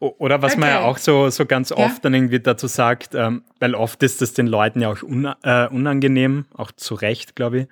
oder 0.00 0.42
was 0.42 0.52
okay. 0.52 0.60
man 0.60 0.68
ja 0.68 0.80
auch 0.80 0.98
so, 0.98 1.30
so 1.30 1.46
ganz 1.46 1.72
oft 1.72 1.80
ja. 1.80 2.00
dann 2.02 2.14
irgendwie 2.14 2.40
dazu 2.40 2.66
sagt, 2.66 3.14
ähm, 3.14 3.42
weil 3.60 3.74
oft 3.74 4.02
ist 4.02 4.20
es 4.20 4.34
den 4.34 4.46
Leuten 4.46 4.80
ja 4.80 4.90
auch 4.90 5.02
äh, 5.02 5.68
unangenehm, 5.68 6.46
auch 6.54 6.72
zu 6.72 6.94
Recht, 6.94 7.36
glaube 7.36 7.60
ich. 7.60 7.66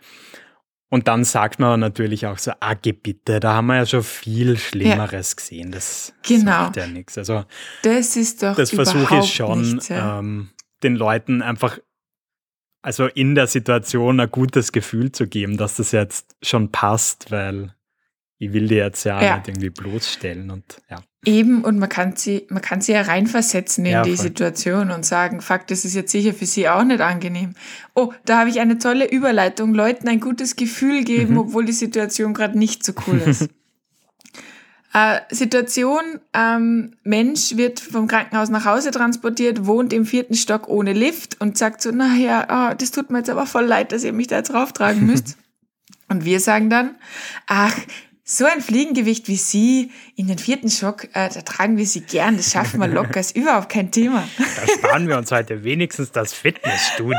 Und 0.93 1.09
dann 1.09 1.25
sagt 1.25 1.59
man 1.59 1.81
natürlich 1.81 2.27
auch 2.27 2.37
so, 2.37 2.53
ah, 2.61 2.75
bitte, 2.75 3.41
da 3.41 3.55
haben 3.55 3.69
wir 3.69 3.77
ja 3.77 3.87
schon 3.87 4.03
viel 4.03 4.59
Schlimmeres 4.59 5.31
ja. 5.31 5.37
gesehen. 5.37 5.73
Das 5.73 6.13
genau. 6.23 6.65
sagt 6.65 6.77
ja 6.77 6.87
nichts. 6.87 7.17
Also, 7.17 7.47
das 7.83 8.15
ist 8.15 8.43
doch 8.43 8.57
Das 8.57 8.73
versuche 8.73 9.21
ich 9.21 9.33
schon, 9.33 9.63
nichts, 9.63 9.89
ja. 9.89 10.19
ähm, 10.19 10.51
den 10.83 10.95
Leuten 10.95 11.41
einfach, 11.41 11.79
also 12.83 13.07
in 13.07 13.35
der 13.35 13.47
Situation 13.47 14.21
ein 14.21 14.31
gutes 14.31 14.71
Gefühl 14.71 15.13
zu 15.13 15.27
geben, 15.27 15.57
dass 15.57 15.77
das 15.77 15.93
jetzt 15.93 16.37
schon 16.43 16.71
passt, 16.71 17.31
weil 17.31 17.75
ich 18.43 18.53
will 18.53 18.67
die 18.67 18.75
jetzt 18.75 19.05
ja, 19.05 19.23
ja. 19.23 19.37
nicht 19.37 19.47
irgendwie 19.47 19.71
bloßstellen 19.71 20.51
und 20.51 20.65
ja. 20.91 21.01
Eben, 21.25 21.63
und 21.63 21.79
man 21.79 21.89
kann 21.89 22.17
sie, 22.17 22.49
man 22.51 22.61
kann 22.61 22.81
sie 22.81 22.91
ja 22.91 23.03
reinversetzen 23.03 23.87
in 23.87 23.93
ja, 23.93 24.03
die 24.03 24.17
voll. 24.17 24.25
Situation 24.25 24.91
und 24.91 25.07
sagen, 25.07 25.41
fuck, 25.41 25.69
das 25.69 25.85
ist 25.85 25.95
jetzt 25.95 26.11
sicher 26.11 26.35
für 26.35 26.47
sie 26.47 26.69
auch 26.69 26.83
nicht 26.83 27.01
angenehm. 27.01 27.55
Oh, 27.95 28.13
da 28.25 28.41
habe 28.41 28.51
ich 28.51 28.59
eine 28.59 28.79
tolle 28.79 29.09
Überleitung. 29.09 29.75
Leuten 29.75 30.09
ein 30.09 30.19
gutes 30.19 30.57
Gefühl 30.57 31.05
geben, 31.05 31.35
mhm. 31.35 31.39
obwohl 31.39 31.65
die 31.65 31.73
Situation 31.73 32.35
gerade 32.35 32.59
nicht 32.59 32.85
so 32.85 32.95
cool 33.07 33.19
ist. 33.19 33.49
äh, 34.93 35.21
Situation, 35.31 36.03
ähm, 36.35 36.97
Mensch 37.05 37.57
wird 37.57 37.79
vom 37.79 38.09
Krankenhaus 38.09 38.49
nach 38.49 38.65
Hause 38.65 38.91
transportiert, 38.91 39.67
wohnt 39.67 39.93
im 39.93 40.05
vierten 40.05 40.35
Stock 40.35 40.67
ohne 40.67 40.95
Lift 40.95 41.41
und 41.41 41.57
sagt 41.57 41.81
so, 41.81 41.93
naja, 41.93 42.73
oh, 42.73 42.75
das 42.77 42.91
tut 42.91 43.11
mir 43.11 43.19
jetzt 43.19 43.31
aber 43.31 43.47
voll 43.47 43.67
leid, 43.67 43.93
dass 43.93 44.03
ihr 44.03 44.13
mich 44.13 44.27
da 44.27 44.39
jetzt 44.39 44.53
rauftragen 44.53 45.07
müsst. 45.07 45.37
und 46.09 46.25
wir 46.25 46.41
sagen 46.41 46.71
dann, 46.71 46.97
ach, 47.47 47.77
so 48.33 48.47
ein 48.47 48.63
Fliegengewicht 48.63 49.29
wie 49.29 49.37
Sie 49.37 49.91
in 50.17 50.27
den 50.27 50.39
vierten 50.39 50.71
Schock, 50.71 51.05
äh, 51.13 51.29
da 51.29 51.43
tragen 51.43 51.77
wir 51.77 51.85
Sie 51.85 52.01
gern, 52.01 52.39
das 52.39 52.51
schaffen 52.51 52.81
wir 52.81 52.89
locker, 52.89 53.21
ist 53.21 53.37
überhaupt 53.37 53.69
kein 53.69 53.91
Thema. 53.91 54.27
Da 54.39 54.73
sparen 54.73 55.07
wir 55.07 55.19
uns 55.19 55.31
heute 55.31 55.65
wenigstens 55.65 56.13
das 56.13 56.33
Fitnessstudio. 56.33 57.19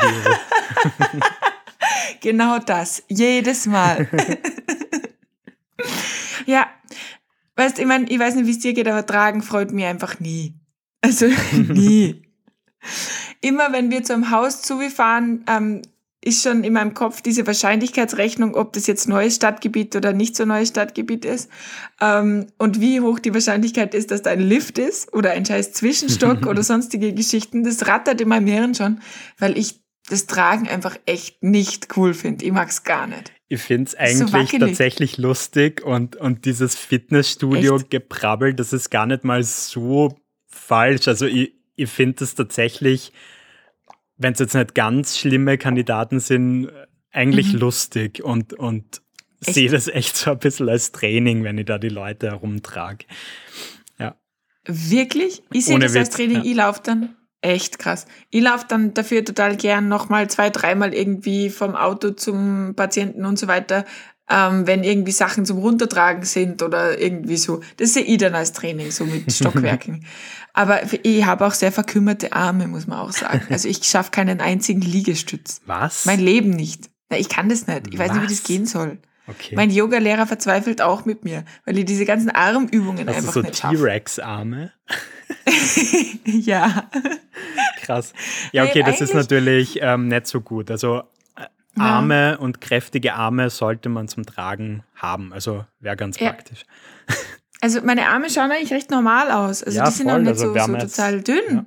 genau 2.22 2.58
das, 2.58 3.04
jedes 3.10 3.68
Mal. 3.68 4.08
ja, 6.48 6.66
weißt, 7.58 7.78
ich 7.78 7.86
meine, 7.86 8.10
ich 8.10 8.18
weiß 8.18 8.34
nicht, 8.34 8.48
wie 8.48 8.52
es 8.52 8.60
dir 8.60 8.74
geht, 8.74 8.88
aber 8.88 9.06
tragen 9.06 9.44
freut 9.44 9.72
mich 9.72 9.86
einfach 9.86 10.20
nie. 10.20 10.56
Also 11.02 11.28
nie. 11.52 12.24
Immer 13.40 13.72
wenn 13.72 13.92
wir 13.92 14.04
zum 14.04 14.32
Haus 14.32 14.64
zufahren, 14.64 15.46
ähm, 15.48 15.84
ist 16.24 16.44
schon 16.44 16.64
in 16.64 16.74
meinem 16.74 16.94
Kopf 16.94 17.22
diese 17.22 17.46
Wahrscheinlichkeitsrechnung, 17.46 18.56
ob 18.56 18.74
das 18.74 18.88
jetzt 18.88 19.08
neues 19.08 19.36
Stadtgebiet 19.36 19.96
oder 19.96 20.14
nicht 20.14 20.36
so 20.36 20.46
neues 20.46 20.70
Stadtgebiet 20.70 21.26
ist 21.26 21.50
ähm, 22.00 22.48
und 22.58 22.80
wie 22.80 23.02
hoch 23.02 23.20
die 23.20 23.34
Wahrscheinlichkeit 23.34 23.94
ist, 23.94 24.12
dass 24.12 24.22
da 24.22 24.32
ein 24.32 24.40
Lift 24.40 24.78
ist 24.78 25.14
oder 25.14 25.32
ein 25.32 25.46
scheiß 25.46 25.74
Zwischenstock 25.74 26.46
oder 26.48 26.64
sonstige 26.64 27.14
Geschichten. 27.14 27.64
Das 27.64 27.88
rattert 27.88 28.22
in 28.22 28.30
meinem 28.30 28.48
Hirn 28.48 28.74
schon, 28.74 29.02
weil 29.38 29.58
ich 29.58 29.82
das 30.10 30.26
Tragen 30.26 30.68
einfach 30.68 30.98
echt 31.06 31.44
nicht 31.44 31.96
cool 31.98 32.14
finde. 32.14 32.46
Ich 32.46 32.52
mag's 32.52 32.84
gar 32.84 33.08
nicht. 33.08 33.32
Ich 33.48 33.62
finde 33.62 33.90
es 33.90 33.96
eigentlich 33.96 34.52
so 34.52 34.58
tatsächlich 34.58 35.18
lustig 35.18 35.84
und, 35.84 36.16
und 36.16 36.46
dieses 36.46 36.76
Fitnessstudio-Gebrabbel, 36.76 38.54
das 38.54 38.74
ist 38.74 38.90
gar 38.90 39.06
nicht 39.06 39.24
mal 39.24 39.44
so 39.44 40.18
falsch. 40.48 41.08
Also 41.08 41.26
ich, 41.26 41.54
ich 41.76 41.90
finde 41.90 42.24
es 42.24 42.36
tatsächlich 42.36 43.12
wenn 44.18 44.34
es 44.34 44.40
jetzt 44.40 44.56
nicht 44.56 44.76
ganz 44.76 45.18
schlimme 45.18 45.58
Kandidaten 45.58 46.20
sind, 46.20 46.70
eigentlich 47.12 47.54
mhm. 47.54 47.60
lustig 47.60 48.24
und, 48.24 48.54
und 48.54 49.02
sehe 49.40 49.70
das 49.70 49.88
echt 49.88 50.18
so 50.18 50.32
ein 50.32 50.40
bisschen 50.40 50.70
als 50.70 50.92
Training, 50.92 51.44
wenn 51.44 51.58
ich 51.58 51.66
da 51.66 51.78
die 51.78 51.90
Leute 51.90 52.28
herumtrage. 52.28 53.06
Ja. 54.00 54.16
Wirklich? 54.66 55.44
Ich 55.52 55.66
sehe 55.66 55.80
das 55.80 55.96
als 55.96 56.10
Training, 56.12 56.38
ja. 56.38 56.44
ich 56.44 56.56
laufe 56.56 56.82
dann. 56.84 57.16
Echt 57.42 57.78
krass. 57.78 58.06
Ich 58.30 58.42
laufe 58.42 58.66
dann 58.70 58.94
dafür 58.94 59.26
total 59.26 59.58
gern 59.58 59.90
nochmal 59.90 60.30
zwei, 60.30 60.50
dreimal 60.50 60.94
irgendwie 60.94 61.50
vom 61.50 61.76
Auto 61.76 62.12
zum 62.12 62.74
Patienten 62.74 63.26
und 63.26 63.38
so 63.38 63.48
weiter, 63.48 63.84
ähm, 64.30 64.66
wenn 64.68 64.84
irgendwie 64.84 65.12
Sachen 65.12 65.46
zum 65.46 65.60
Runtertragen 65.60 66.24
sind 66.24 66.62
oder 66.62 67.00
irgendwie 67.00 67.38
so. 67.38 67.62
Das 67.78 67.94
sehe 67.94 68.04
ich 68.04 68.18
dann 68.18 68.36
als 68.36 68.54
Training, 68.54 68.92
so 68.92 69.06
mit 69.06 69.32
Stockwerken. 69.34 70.06
Aber 70.54 70.82
ich 71.04 71.26
habe 71.26 71.46
auch 71.46 71.54
sehr 71.54 71.72
verkümmerte 71.72 72.34
Arme, 72.34 72.68
muss 72.68 72.88
man 72.88 73.00
auch 73.00 73.12
sagen. 73.12 73.46
Also 73.50 73.68
ich 73.68 73.84
schaffe 73.84 74.12
keinen 74.12 74.40
einzigen 74.40 74.82
Liegestütz. 74.82 75.62
Was? 75.66 76.06
Mein 76.06 76.20
Leben 76.20 76.52
nicht. 76.52 76.90
Ich 77.10 77.30
kann 77.30 77.50
das 77.50 77.68
nicht. 77.68 77.88
Ich 77.92 78.00
weiß 78.00 78.10
Was? 78.10 78.18
nicht, 78.18 78.30
wie 78.30 78.34
das 78.34 78.44
gehen 78.44 78.66
soll. 78.66 78.98
Okay. 79.28 79.56
Mein 79.56 79.70
Yoga-Lehrer 79.70 80.28
verzweifelt 80.28 80.82
auch 80.82 81.06
mit 81.06 81.24
mir, 81.24 81.46
weil 81.66 81.78
ich 81.78 81.86
diese 81.86 82.06
ganzen 82.06 82.30
Armübungen 82.30 83.08
Hast 83.08 83.18
einfach 83.18 83.34
so 83.34 83.42
nicht 83.42 83.58
schaffe. 83.58 83.78
T-Rex-Arme? 83.78 84.74
ja. 86.26 86.90
Krass. 87.82 88.14
Ja, 88.52 88.64
okay, 88.64 88.84
hey, 88.84 88.92
das 88.92 89.00
ist 89.00 89.14
natürlich 89.14 89.80
ähm, 89.82 90.10
nicht 90.10 90.28
so 90.28 90.42
gut. 90.42 90.70
Also 90.70 91.04
Arme 91.78 92.32
ja. 92.32 92.36
und 92.36 92.62
kräftige 92.62 93.16
Arme 93.16 93.50
sollte 93.50 93.90
man 93.90 94.08
zum 94.08 94.26
Tragen 94.26 94.84
haben. 94.96 95.34
Also 95.34 95.66
wäre 95.80 95.96
ganz 95.96 96.20
ja. 96.20 96.32
praktisch. 96.32 96.66
Also 97.62 97.80
meine 97.82 98.10
Arme 98.10 98.30
schauen 98.30 98.52
eigentlich 98.52 98.74
recht 98.74 98.92
normal 98.92 99.32
aus. 99.32 99.64
Also 99.64 99.78
ja, 99.78 99.86
die 99.86 99.92
sind 99.92 100.10
voll. 100.10 100.16
auch 100.16 100.20
nicht 100.20 100.28
also 100.28 100.54
so, 100.54 100.60
so 100.60 100.76
total 100.76 101.22
dünn. 101.22 101.66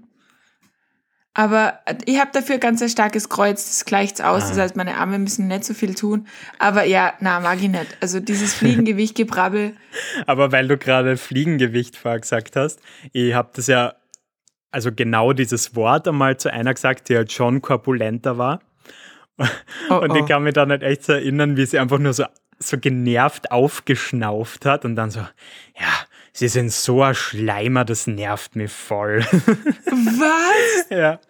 Aber 1.32 1.80
ich 2.06 2.18
habe 2.18 2.30
dafür 2.32 2.56
ganz 2.56 2.80
ein 2.80 2.88
starkes 2.88 3.28
Kreuz, 3.28 3.64
das 3.64 3.84
gleicht 3.86 4.22
aus. 4.22 4.44
Ah. 4.44 4.48
Das 4.48 4.58
heißt, 4.58 4.76
meine 4.76 4.96
Arme 4.96 5.18
müssen 5.18 5.48
nicht 5.48 5.64
so 5.64 5.72
viel 5.72 5.94
tun. 5.94 6.26
Aber 6.58 6.84
ja, 6.84 7.12
na, 7.20 7.40
mag 7.40 7.62
ich 7.62 7.68
nicht. 7.68 7.96
Also 8.00 8.20
dieses 8.20 8.54
Fliegengewicht-Gebrabbel. 8.54 9.74
Aber 10.26 10.52
weil 10.52 10.68
du 10.68 10.78
gerade 10.78 11.18
Fliegengewicht 11.18 11.96
vorher 11.96 12.20
gesagt 12.20 12.56
hast, 12.56 12.80
ich 13.12 13.34
habe 13.34 13.50
das 13.54 13.66
ja, 13.66 13.94
also 14.70 14.92
genau 14.92 15.32
dieses 15.34 15.76
Wort 15.76 16.08
einmal 16.08 16.38
zu 16.38 16.50
einer 16.50 16.72
gesagt, 16.72 17.10
die 17.10 17.16
halt 17.16 17.32
schon 17.32 17.60
korpulenter 17.60 18.36
war. 18.36 18.60
Oh, 19.90 19.96
und 19.96 20.16
ich 20.16 20.22
oh. 20.22 20.26
kann 20.26 20.42
mich 20.42 20.54
da 20.54 20.64
nicht 20.64 20.82
echt 20.82 21.04
so 21.04 21.12
erinnern, 21.12 21.56
wie 21.56 21.66
sie 21.66 21.78
einfach 21.78 21.98
nur 21.98 22.12
so 22.12 22.24
so 22.58 22.78
genervt 22.78 23.50
aufgeschnauft 23.50 24.64
hat 24.64 24.84
und 24.84 24.96
dann 24.96 25.10
so, 25.10 25.20
ja, 25.20 25.92
sie 26.32 26.48
sind 26.48 26.72
so 26.72 27.02
ein 27.02 27.14
Schleimer, 27.14 27.84
das 27.84 28.06
nervt 28.06 28.56
mich 28.56 28.72
voll. 28.72 29.20
Was? 29.20 30.86
ja. 30.90 31.20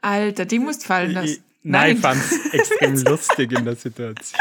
Alter, 0.00 0.44
die 0.44 0.58
musst 0.58 0.86
fallen 0.86 1.12
lassen. 1.12 1.28
Ich, 1.28 1.40
nein, 1.62 1.96
ich 1.96 2.02
fand 2.02 2.20
es 2.20 2.46
extrem 2.52 2.96
lustig 3.04 3.52
in 3.52 3.64
der 3.64 3.76
Situation. 3.76 4.38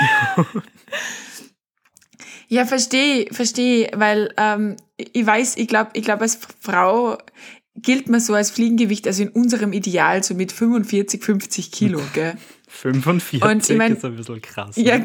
Ja, 2.49 2.65
verstehe, 2.65 3.27
verstehe, 3.31 3.91
weil 3.95 4.33
ähm, 4.37 4.77
ich 4.95 5.25
weiß, 5.25 5.57
ich 5.57 5.67
glaube, 5.67 5.91
ich 5.93 6.03
glaube, 6.03 6.21
als 6.21 6.39
Frau 6.61 7.17
gilt 7.75 8.09
man 8.09 8.19
so 8.19 8.33
als 8.33 8.51
Fliegengewicht, 8.51 9.05
also 9.05 9.23
in 9.23 9.29
unserem 9.29 9.73
Ideal 9.73 10.23
so 10.23 10.33
mit 10.33 10.51
45, 10.51 11.23
50 11.23 11.71
Kilo, 11.71 12.01
gell? 12.13 12.37
45 12.81 13.43
Und 13.43 13.69
ich 13.69 13.77
mein, 13.77 13.93
ist 13.93 14.05
ein 14.05 14.15
bisschen 14.15 14.41
krass. 14.41 14.75
Ja, 14.77 14.97
ne? 14.97 15.03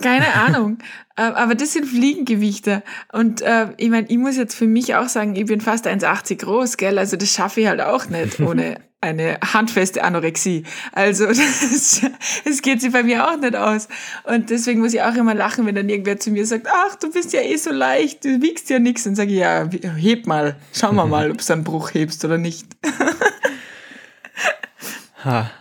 Keine 0.00 0.34
Ahnung. 0.34 0.78
Äh, 1.16 1.22
aber 1.22 1.54
das 1.54 1.72
sind 1.72 1.86
Fliegengewichte. 1.86 2.82
Und 3.12 3.42
äh, 3.42 3.68
ich 3.76 3.90
meine, 3.90 4.08
ich 4.08 4.18
muss 4.18 4.36
jetzt 4.36 4.54
für 4.54 4.66
mich 4.66 4.94
auch 4.94 5.08
sagen, 5.08 5.34
ich 5.36 5.46
bin 5.46 5.60
fast 5.60 5.86
1,80 5.86 6.36
groß, 6.36 6.76
gell? 6.76 6.98
Also 6.98 7.16
das 7.16 7.32
schaffe 7.32 7.62
ich 7.62 7.66
halt 7.66 7.80
auch 7.80 8.06
nicht 8.08 8.40
ohne 8.40 8.80
eine 9.02 9.38
handfeste 9.42 10.04
Anorexie. 10.04 10.64
Also 10.92 11.24
es 12.44 12.62
geht 12.62 12.82
sich 12.82 12.92
bei 12.92 13.02
mir 13.02 13.28
auch 13.28 13.36
nicht 13.38 13.56
aus. 13.56 13.88
Und 14.24 14.50
deswegen 14.50 14.80
muss 14.80 14.92
ich 14.92 15.02
auch 15.02 15.14
immer 15.14 15.34
lachen, 15.34 15.64
wenn 15.64 15.74
dann 15.74 15.88
irgendwer 15.88 16.18
zu 16.18 16.30
mir 16.30 16.44
sagt, 16.44 16.66
ach, 16.70 16.96
du 16.96 17.10
bist 17.10 17.32
ja 17.32 17.40
eh 17.40 17.56
so 17.56 17.70
leicht, 17.70 18.24
du 18.24 18.42
wiegst 18.42 18.68
ja 18.68 18.78
nichts. 18.78 19.06
Und 19.06 19.14
sage 19.14 19.30
ich, 19.30 19.38
ja, 19.38 19.66
heb 19.96 20.26
mal, 20.26 20.56
schauen 20.74 20.96
wir 20.96 21.06
mal, 21.06 21.30
ob 21.30 21.38
du 21.38 21.52
einen 21.52 21.64
Bruch 21.64 21.94
hebst 21.94 22.24
oder 22.24 22.36
nicht. 22.36 22.66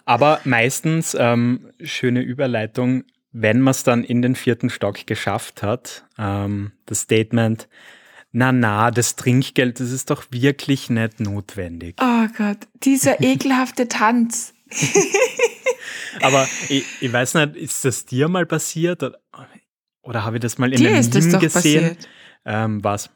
Aber 0.05 0.39
meistens, 0.43 1.15
ähm, 1.19 1.71
schöne 1.81 2.21
Überleitung, 2.21 3.03
wenn 3.31 3.61
man 3.61 3.71
es 3.71 3.83
dann 3.83 4.03
in 4.03 4.21
den 4.21 4.35
vierten 4.35 4.69
Stock 4.69 5.05
geschafft 5.05 5.63
hat, 5.63 6.05
ähm, 6.17 6.71
das 6.85 7.01
Statement, 7.01 7.67
na 8.31 8.51
na, 8.51 8.91
das 8.91 9.15
Trinkgeld, 9.15 9.79
das 9.79 9.91
ist 9.91 10.09
doch 10.09 10.25
wirklich 10.31 10.89
nicht 10.89 11.19
notwendig. 11.19 11.95
Oh 12.01 12.27
Gott, 12.37 12.67
dieser 12.83 13.21
ekelhafte 13.21 13.87
Tanz. 13.87 14.53
Aber 16.21 16.47
ich, 16.69 16.85
ich, 17.01 17.11
weiß 17.11 17.35
nicht, 17.35 17.55
ist 17.55 17.85
das 17.85 18.05
dir 18.05 18.27
mal 18.27 18.45
passiert 18.45 19.01
oder, 19.03 19.19
oder 20.01 20.25
habe 20.25 20.37
ich 20.37 20.41
das 20.41 20.57
mal 20.57 20.71
in 20.71 20.77
dir 20.77 20.89
einem 20.89 21.09
Meme 21.09 21.39
gesehen? 21.39 21.97
Ähm, 22.45 22.83
was? 22.83 23.09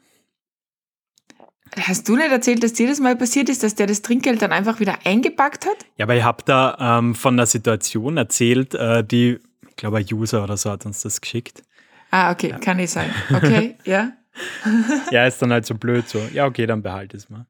Hast 1.76 2.08
du 2.08 2.16
nicht 2.16 2.30
erzählt, 2.30 2.62
dass 2.62 2.72
dir 2.72 2.86
das 2.88 3.00
mal 3.00 3.16
passiert 3.16 3.48
ist, 3.48 3.62
dass 3.62 3.74
der 3.74 3.86
das 3.86 4.02
Trinkgeld 4.02 4.42
dann 4.42 4.52
einfach 4.52 4.80
wieder 4.80 4.98
eingepackt 5.04 5.66
hat? 5.66 5.76
Ja, 5.96 6.06
aber 6.06 6.14
ich 6.14 6.22
habe 6.22 6.42
da 6.44 6.98
ähm, 6.98 7.14
von 7.14 7.34
einer 7.34 7.46
Situation 7.46 8.16
erzählt, 8.16 8.74
äh, 8.74 9.02
die, 9.02 9.38
ich 9.68 9.76
glaube, 9.76 9.98
ein 9.98 10.06
User 10.12 10.44
oder 10.44 10.56
so 10.56 10.70
hat 10.70 10.86
uns 10.86 11.02
das 11.02 11.20
geschickt. 11.20 11.62
Ah, 12.10 12.30
okay, 12.30 12.50
ja. 12.50 12.58
kann 12.58 12.76
nicht 12.76 12.90
sein. 12.90 13.10
Okay, 13.34 13.76
ja. 13.84 14.12
ja, 15.10 15.26
ist 15.26 15.42
dann 15.42 15.52
halt 15.52 15.66
so 15.66 15.74
blöd 15.74 16.08
so. 16.08 16.20
Ja, 16.32 16.46
okay, 16.46 16.66
dann 16.66 16.82
behalte 16.82 17.16
es 17.16 17.28
mal. 17.28 17.46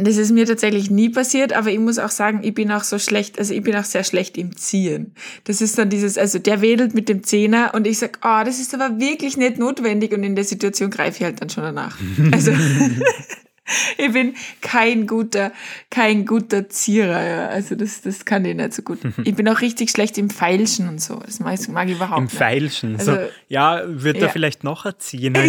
Das 0.00 0.16
ist 0.16 0.30
mir 0.30 0.46
tatsächlich 0.46 0.92
nie 0.92 1.08
passiert, 1.08 1.52
aber 1.52 1.72
ich 1.72 1.80
muss 1.80 1.98
auch 1.98 2.10
sagen, 2.10 2.40
ich 2.44 2.54
bin 2.54 2.70
auch 2.70 2.84
so 2.84 3.00
schlecht, 3.00 3.36
also 3.36 3.52
ich 3.52 3.64
bin 3.64 3.74
auch 3.74 3.84
sehr 3.84 4.04
schlecht 4.04 4.38
im 4.38 4.56
Ziehen. 4.56 5.12
Das 5.42 5.60
ist 5.60 5.76
dann 5.76 5.90
dieses, 5.90 6.16
also 6.16 6.38
der 6.38 6.60
wedelt 6.60 6.94
mit 6.94 7.08
dem 7.08 7.24
Zehner 7.24 7.72
und 7.74 7.84
ich 7.84 7.98
sag, 7.98 8.20
oh, 8.22 8.44
das 8.44 8.60
ist 8.60 8.72
aber 8.74 9.00
wirklich 9.00 9.36
nicht 9.36 9.58
notwendig 9.58 10.12
und 10.12 10.22
in 10.22 10.36
der 10.36 10.44
Situation 10.44 10.90
greife 10.90 11.16
ich 11.18 11.24
halt 11.24 11.42
dann 11.42 11.50
schon 11.50 11.64
danach. 11.64 11.98
Also 12.30 12.52
ich 13.98 14.12
bin 14.12 14.34
kein 14.60 15.08
guter, 15.08 15.50
kein 15.90 16.24
guter 16.24 16.68
Zierer, 16.68 17.24
ja. 17.24 17.48
Also 17.48 17.74
das, 17.74 18.00
das 18.00 18.24
kann 18.24 18.44
ich 18.44 18.54
nicht 18.54 18.74
so 18.74 18.82
gut. 18.82 19.00
Ich 19.24 19.34
bin 19.34 19.48
auch 19.48 19.60
richtig 19.60 19.90
schlecht 19.90 20.16
im 20.16 20.30
Feilschen 20.30 20.88
und 20.88 21.00
so. 21.00 21.16
Das 21.16 21.40
mag, 21.40 21.58
ich, 21.60 21.66
mag 21.66 21.88
ich 21.88 21.96
überhaupt 21.96 22.18
Im 22.18 22.24
nicht. 22.24 22.34
Im 22.34 22.38
Feilschen, 22.38 22.96
also, 22.96 23.14
so. 23.14 23.18
Ja, 23.48 23.82
wird 23.84 24.18
ja. 24.18 24.26
da 24.26 24.32
vielleicht 24.32 24.62
noch 24.62 24.84
ein 24.84 24.94
Zehner 24.98 25.42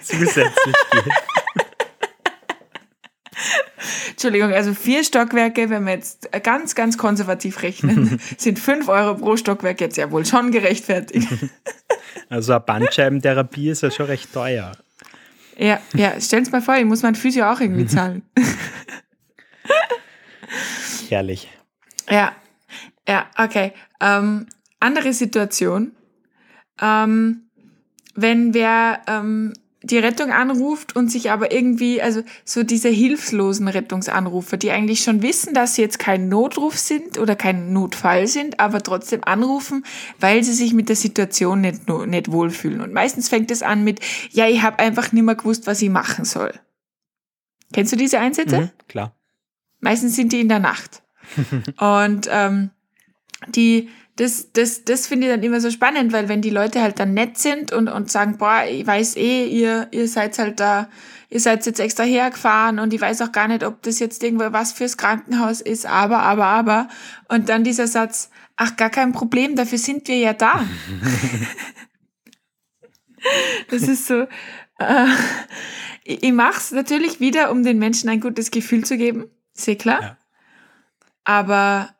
zusätzlich 0.00 0.74
gehen. 0.92 1.12
Entschuldigung, 4.10 4.52
also 4.52 4.74
vier 4.74 5.04
Stockwerke, 5.04 5.70
wenn 5.70 5.84
wir 5.84 5.94
jetzt 5.94 6.30
ganz, 6.42 6.74
ganz 6.74 6.98
konservativ 6.98 7.62
rechnen, 7.62 8.20
sind 8.38 8.58
fünf 8.58 8.88
Euro 8.88 9.14
pro 9.14 9.36
Stockwerk 9.36 9.80
jetzt 9.80 9.96
ja 9.96 10.10
wohl 10.10 10.24
schon 10.24 10.50
gerechtfertigt. 10.52 11.28
Also 12.28 12.54
eine 12.54 12.60
Bandscheibentherapie 12.60 13.68
ist 13.68 13.82
ja 13.82 13.90
schon 13.92 14.06
recht 14.06 14.32
teuer. 14.32 14.72
Ja, 15.56 15.78
ja, 15.94 16.20
stell's 16.20 16.50
mal 16.50 16.60
vor, 16.60 16.76
ich 16.76 16.84
muss 16.84 17.02
mein 17.02 17.14
Physio 17.14 17.48
auch 17.52 17.60
irgendwie 17.60 17.86
zahlen. 17.86 18.22
Herrlich. 21.08 21.48
Ja, 22.10 22.32
ja, 23.06 23.26
okay. 23.38 23.72
Ähm, 24.00 24.46
andere 24.80 25.12
Situation. 25.12 25.92
Ähm, 26.80 27.42
wenn 28.16 28.54
wer 28.54 29.02
ähm, 29.06 29.52
die 29.86 29.98
Rettung 29.98 30.32
anruft 30.32 30.96
und 30.96 31.10
sich 31.10 31.30
aber 31.30 31.52
irgendwie, 31.52 32.02
also 32.02 32.22
so 32.44 32.62
diese 32.62 32.88
hilflosen 32.88 33.68
Rettungsanrufer, 33.68 34.56
die 34.56 34.70
eigentlich 34.70 35.00
schon 35.00 35.22
wissen, 35.22 35.54
dass 35.54 35.74
sie 35.74 35.82
jetzt 35.82 35.98
kein 35.98 36.28
Notruf 36.28 36.76
sind 36.76 37.18
oder 37.18 37.36
kein 37.36 37.72
Notfall 37.72 38.26
sind, 38.26 38.58
aber 38.60 38.82
trotzdem 38.82 39.22
anrufen, 39.24 39.84
weil 40.18 40.42
sie 40.42 40.52
sich 40.52 40.72
mit 40.72 40.88
der 40.88 40.96
Situation 40.96 41.60
nicht, 41.60 41.88
nicht 41.88 42.32
wohlfühlen. 42.32 42.80
Und 42.80 42.92
meistens 42.92 43.28
fängt 43.28 43.50
es 43.50 43.62
an 43.62 43.84
mit, 43.84 44.00
ja, 44.30 44.48
ich 44.48 44.62
habe 44.62 44.80
einfach 44.80 45.12
nicht 45.12 45.22
mehr 45.22 45.36
gewusst, 45.36 45.66
was 45.66 45.80
ich 45.82 45.90
machen 45.90 46.24
soll. 46.24 46.52
Kennst 47.72 47.92
du 47.92 47.96
diese 47.96 48.18
Einsätze? 48.18 48.60
Mhm, 48.60 48.70
klar. 48.88 49.16
Meistens 49.80 50.16
sind 50.16 50.32
die 50.32 50.40
in 50.40 50.48
der 50.48 50.60
Nacht. 50.60 51.02
und 51.78 52.28
ähm, 52.30 52.70
die 53.48 53.88
das, 54.16 54.50
das, 54.52 54.84
das 54.84 55.06
finde 55.06 55.26
ich 55.26 55.32
dann 55.32 55.42
immer 55.42 55.60
so 55.60 55.70
spannend, 55.70 56.12
weil 56.12 56.28
wenn 56.28 56.40
die 56.40 56.50
Leute 56.50 56.80
halt 56.80 56.98
dann 56.98 57.12
nett 57.12 57.36
sind 57.36 57.72
und, 57.72 57.88
und 57.88 58.10
sagen, 58.10 58.38
boah, 58.38 58.64
ich 58.68 58.86
weiß 58.86 59.16
eh, 59.16 59.46
ihr, 59.46 59.88
ihr 59.90 60.08
seid 60.08 60.38
halt 60.38 60.58
da, 60.58 60.88
ihr 61.28 61.38
seid 61.38 61.66
jetzt 61.66 61.80
extra 61.80 62.02
hergefahren 62.02 62.78
und 62.78 62.94
ich 62.94 63.00
weiß 63.00 63.20
auch 63.20 63.32
gar 63.32 63.46
nicht, 63.46 63.62
ob 63.62 63.82
das 63.82 63.98
jetzt 63.98 64.22
irgendwo 64.22 64.52
was 64.52 64.72
fürs 64.72 64.96
Krankenhaus 64.96 65.60
ist, 65.60 65.84
aber, 65.84 66.20
aber, 66.20 66.46
aber. 66.46 66.88
Und 67.28 67.50
dann 67.50 67.62
dieser 67.62 67.86
Satz, 67.86 68.30
ach, 68.56 68.76
gar 68.76 68.88
kein 68.88 69.12
Problem, 69.12 69.54
dafür 69.54 69.78
sind 69.78 70.08
wir 70.08 70.16
ja 70.16 70.32
da. 70.32 70.64
das 73.70 73.82
ist 73.82 74.06
so, 74.06 74.26
äh, 74.78 75.06
ich, 76.04 76.22
ich 76.22 76.32
mache 76.32 76.56
es 76.56 76.72
natürlich 76.72 77.20
wieder, 77.20 77.50
um 77.50 77.62
den 77.64 77.78
Menschen 77.78 78.08
ein 78.08 78.20
gutes 78.20 78.50
Gefühl 78.50 78.82
zu 78.84 78.96
geben, 78.96 79.30
sehr 79.52 79.76
klar. 79.76 80.00
Ja. 80.00 80.16
Aber 81.24 81.95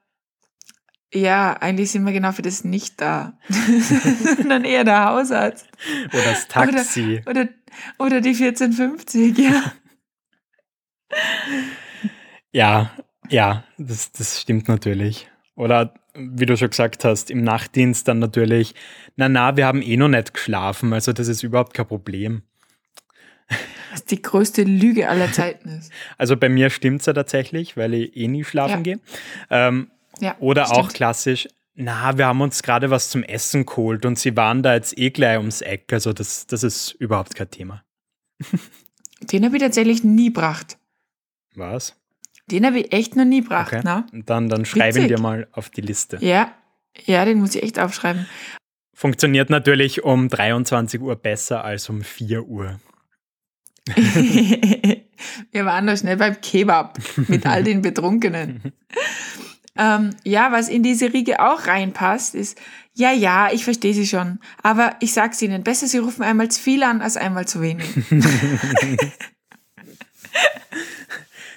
ja, 1.17 1.55
eigentlich 1.55 1.91
sind 1.91 2.05
wir 2.05 2.13
genau 2.13 2.33
für 2.33 2.43
das 2.43 2.65
nicht 2.65 3.01
da, 3.01 3.39
sondern 4.37 4.65
eher 4.65 4.85
der 4.85 5.07
Hausarzt. 5.07 5.69
Oder 6.13 6.23
das 6.25 6.49
Taxi. 6.49 7.23
Oder, 7.27 7.43
oder, 7.43 7.49
oder 7.99 8.21
die 8.21 8.31
1450, 8.31 9.39
ja. 9.39 9.73
Ja, 12.53 12.91
ja, 13.29 13.65
das, 13.79 14.13
das 14.13 14.41
stimmt 14.41 14.69
natürlich. 14.69 15.29
Oder 15.55 15.95
wie 16.15 16.47
du 16.47 16.57
schon 16.57 16.71
gesagt 16.71 17.05
hast, 17.05 17.31
im 17.31 17.43
Nachtdienst 17.43 18.09
dann 18.09 18.19
natürlich, 18.19 18.75
na 19.17 19.29
na, 19.29 19.57
wir 19.57 19.67
haben 19.67 19.83
eh 19.83 19.97
noch 19.97 20.09
nicht 20.09 20.35
geschlafen, 20.35 20.93
also 20.93 21.13
das 21.13 21.29
ist 21.29 21.43
überhaupt 21.43 21.75
kein 21.75 21.87
Problem. 21.87 22.43
Was 23.93 24.05
die 24.05 24.21
größte 24.21 24.65
Lüge 24.65 25.09
aller 25.09 25.33
Zeiten 25.33 25.69
ist. 25.79 25.93
Also 26.19 26.37
bei 26.37 26.49
mir 26.49 26.71
stimmt 26.71 27.01
es 27.01 27.07
ja 27.07 27.13
tatsächlich, 27.13 27.77
weil 27.77 27.95
ich 27.95 28.17
eh 28.17 28.29
nie 28.29 28.45
schlafen 28.45 28.85
ja. 28.85 28.95
gehe. 28.95 29.01
Ähm, 29.51 29.91
ja, 30.21 30.37
Oder 30.39 30.67
stimmt. 30.67 30.81
auch 30.81 30.89
klassisch, 30.93 31.49
na, 31.75 32.17
wir 32.17 32.27
haben 32.27 32.41
uns 32.41 32.63
gerade 32.63 32.91
was 32.91 33.11
zum 33.11 33.23
Essen 33.23 33.67
geholt 33.67 34.07
und 34.07 34.19
sie 34.19 34.35
waren 34.37 34.63
da 34.63 34.75
jetzt 34.75 34.97
eh 34.97 35.11
gleich 35.11 35.37
ums 35.37 35.61
Eck. 35.61 35.93
Also 35.93 36.13
das, 36.15 36.47
das 36.47 36.63
ist 36.63 36.93
überhaupt 36.93 37.35
kein 37.35 37.51
Thema. 37.51 37.85
Den 39.21 39.45
habe 39.45 39.57
ich 39.57 39.63
tatsächlich 39.63 40.03
nie 40.03 40.27
gebracht. 40.27 40.79
Was? 41.55 41.95
Den 42.51 42.65
habe 42.65 42.81
ich 42.81 42.93
echt 42.93 43.17
noch 43.17 43.25
nie 43.25 43.43
gebracht. 43.43 43.73
Okay. 43.73 43.83
Na? 43.85 44.07
Dann, 44.13 44.49
dann 44.49 44.65
schreibe 44.65 45.01
ihn 45.01 45.09
dir 45.09 45.21
mal 45.21 45.49
auf 45.53 45.69
die 45.69 45.81
Liste. 45.81 46.19
Ja, 46.21 46.53
ja, 47.05 47.25
den 47.25 47.39
muss 47.39 47.55
ich 47.55 47.63
echt 47.63 47.79
aufschreiben. 47.79 48.27
Funktioniert 48.95 49.51
natürlich 49.51 50.05
um 50.05 50.29
23 50.29 51.01
Uhr 51.01 51.17
besser 51.17 51.65
als 51.65 51.89
um 51.91 52.03
4 52.03 52.45
Uhr. 52.45 52.81
Wir 55.53 55.65
waren 55.65 55.85
noch 55.85 55.97
schnell 55.97 56.17
beim 56.17 56.41
Kebab 56.41 56.99
mit 57.29 57.47
all 57.47 57.63
den 57.65 57.83
Betrunkenen. 57.83 58.73
Ähm, 59.79 60.11
ja, 60.25 60.53
was 60.53 60.69
in 60.69 60.83
diese 60.83 61.13
Riege 61.13 61.41
auch 61.41 61.67
reinpasst, 61.67 62.35
ist, 62.35 62.59
ja, 62.95 63.13
ja, 63.13 63.51
ich 63.53 63.65
verstehe 63.65 63.93
Sie 63.93 64.07
schon, 64.07 64.41
aber 64.63 64.97
ich 65.01 65.13
sag's 65.13 65.43
Ihnen, 65.43 65.63
besser 65.63 65.87
Sie 65.87 65.99
rufen 65.99 66.23
einmal 66.23 66.49
zu 66.49 66.63
viel 66.63 66.83
an 66.83 67.03
als 67.03 67.17
einmal 67.17 67.47
zu 67.47 67.61
wenig. 67.61 67.87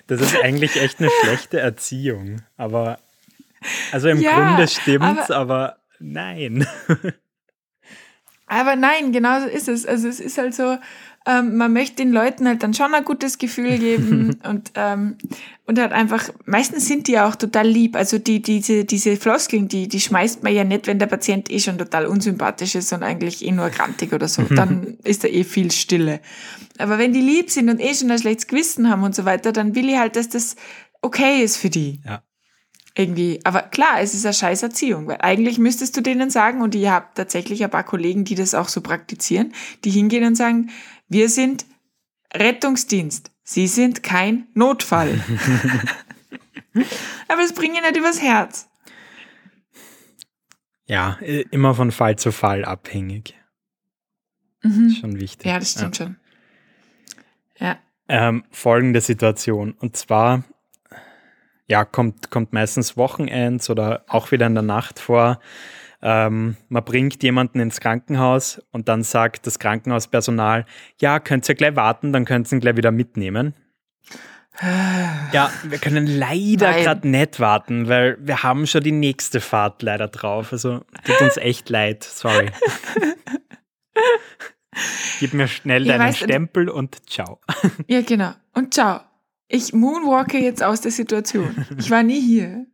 das 0.08 0.20
ist 0.22 0.36
eigentlich 0.44 0.76
echt 0.76 1.00
eine 1.00 1.10
schlechte 1.22 1.60
Erziehung, 1.60 2.42
aber 2.58 3.00
also 3.92 4.10
im 4.10 4.20
ja, 4.20 4.36
Grunde 4.36 4.68
stimmt's, 4.68 5.32
aber, 5.32 5.36
aber 5.36 5.78
nein. 6.00 6.68
aber 8.48 8.76
nein, 8.76 9.12
genau 9.12 9.42
so 9.42 9.48
ist 9.48 9.68
es. 9.68 9.86
Also 9.86 10.08
es 10.08 10.20
ist 10.20 10.38
halt 10.38 10.54
so, 10.54 10.78
ähm, 11.30 11.58
man 11.58 11.72
möchte 11.72 11.98
den 11.98 12.12
Leuten 12.12 12.48
halt 12.48 12.64
dann 12.64 12.74
schon 12.74 12.94
ein 12.94 13.06
gutes 13.06 13.38
Gefühl 13.38 13.78
geben 13.80 14.40
und, 14.44 14.72
ähm, 14.76 15.18
und 15.66 15.78
halt 15.78 15.92
einfach, 15.92 16.30
meistens 16.46 16.88
sind 16.88 17.08
die 17.08 17.20
auch 17.20 17.36
total 17.36 17.68
lieb. 17.68 17.96
Also 17.96 18.18
die, 18.18 18.42
diese, 18.42 18.86
diese 18.86 19.16
Floskeln, 19.16 19.68
die, 19.68 19.88
die 19.88 20.00
schmeißt 20.00 20.42
man 20.44 20.54
ja 20.54 20.64
nicht, 20.64 20.88
wenn 20.88 20.98
der 20.98 21.06
Patient 21.06 21.52
eh 21.52 21.60
schon 21.60 21.78
total 21.78 22.08
unsympathisch 22.08 22.74
ist 22.74 22.92
und 22.94 23.04
eigentlich 23.04 23.46
eh 23.46 23.52
nur 23.52 23.70
grantig 23.70 24.12
oder 24.14 24.28
so. 24.28 24.42
Dann 24.50 24.98
ist 25.04 25.24
da 25.24 25.28
eh 25.28 25.44
viel 25.44 25.72
Stille. 25.72 26.20
Aber 26.80 26.98
wenn 26.98 27.14
die 27.14 27.22
lieb 27.22 27.52
sind 27.52 27.70
und 27.70 27.80
eh 27.80 27.94
schon 27.94 28.10
ein 28.10 28.20
schlechtes 28.20 28.48
Gewissen 28.48 28.90
haben 28.90 29.04
und 29.04 29.14
so 29.14 29.26
weiter, 29.26 29.52
dann 29.52 29.76
will 29.76 29.90
ich 29.90 29.98
halt, 29.98 30.16
dass 30.16 30.30
das 30.30 30.56
okay 31.02 31.44
ist 31.44 31.58
für 31.58 31.70
die. 31.70 32.02
Ja 32.06 32.24
irgendwie. 33.00 33.40
Aber 33.46 33.62
klar, 33.62 34.02
es 34.02 34.14
ist 34.14 34.26
eine 34.26 34.34
scheiß 34.34 34.62
Erziehung, 34.64 35.08
weil 35.08 35.20
eigentlich 35.22 35.58
müsstest 35.58 35.96
du 35.96 36.02
denen 36.02 36.30
sagen, 36.30 36.62
und 36.62 36.76
ich 36.76 36.88
habe 36.90 37.08
tatsächlich 37.16 37.64
ein 37.64 37.70
paar 37.70 37.86
Kollegen, 37.86 38.26
die 38.26 38.36
das 38.36 38.54
auch 38.54 38.68
so 38.68 38.82
praktizieren, 38.82 39.54
die 39.86 39.90
hingehen 39.90 40.26
und 40.26 40.36
sagen, 40.36 40.70
wir 41.10 41.30
sind 41.30 41.66
Rettungsdienst. 42.34 43.32
Sie 43.44 43.68
sind 43.68 44.04
kein 44.04 44.48
Notfall. 44.54 45.20
Aber 47.28 47.42
es 47.44 47.54
bringt 47.54 47.74
nicht 47.74 47.98
übers 47.98 48.22
Herz. 48.22 48.70
Ja, 50.86 51.18
immer 51.52 51.76
von 51.76 51.92
Fall 51.92 52.18
zu 52.18 52.32
Fall 52.32 52.66
abhängig. 52.66 53.36
Mhm. 54.62 54.92
Schon 54.92 55.20
wichtig. 55.20 55.48
Ja, 55.48 55.60
das 55.60 55.72
stimmt 55.72 56.00
ja. 56.00 56.06
schon. 56.06 56.16
Ja. 57.60 57.80
Ähm, 58.08 58.44
folgende 58.52 59.02
Situation. 59.02 59.74
Und 59.74 59.98
zwar, 59.98 60.44
ja, 61.68 61.86
kommt, 61.86 62.32
kommt 62.32 62.54
meistens 62.54 62.98
Wochenends 62.98 63.70
oder 63.70 64.04
auch 64.08 64.32
wieder 64.32 64.48
in 64.48 64.56
der 64.56 64.64
Nacht 64.64 65.00
vor. 65.00 65.40
Ähm, 66.02 66.56
man 66.70 66.84
bringt 66.84 67.22
jemanden 67.24 67.60
ins 67.60 67.80
Krankenhaus 67.80 68.62
und 68.72 68.88
dann 68.88 69.04
sagt 69.04 69.48
das 69.48 69.60
Krankenhauspersonal, 69.60 70.66
ja, 71.00 71.20
könnt 71.20 71.48
ihr 71.50 71.56
gleich 71.56 71.76
warten, 71.76 72.14
dann 72.14 72.26
könnt 72.26 72.52
ihr 72.52 72.58
ihn 72.58 72.62
gleich 72.62 72.78
wieder 72.78 72.92
mitnehmen. 72.92 73.54
Ja, 75.32 75.52
wir 75.64 75.78
können 75.78 76.06
leider 76.06 76.74
gerade 76.74 77.08
nicht 77.08 77.40
warten, 77.40 77.88
weil 77.88 78.18
wir 78.20 78.44
haben 78.44 78.68
schon 78.68 78.84
die 78.84 78.92
nächste 78.92 79.40
Fahrt 79.40 79.82
leider 79.82 80.10
drauf. 80.10 80.52
Also 80.52 80.82
tut 81.06 81.22
uns 81.22 81.38
echt 81.38 81.70
leid, 81.70 82.04
sorry. 82.04 82.52
Gib 85.20 85.34
mir 85.34 85.48
schnell 85.48 85.86
deinen 85.86 86.00
weiß, 86.00 86.18
Stempel 86.18 86.70
und 86.70 87.10
ciao. 87.10 87.40
Ja, 87.88 88.02
genau. 88.02 88.34
Und 88.54 88.74
ciao. 88.74 89.02
Ich 89.48 89.74
moonwalke 89.74 90.40
jetzt 90.40 90.62
aus 90.62 90.82
der 90.82 90.92
Situation. 90.92 91.66
Ich 91.78 91.90
war 91.90 92.04
nie 92.04 92.22
hier. 92.22 92.66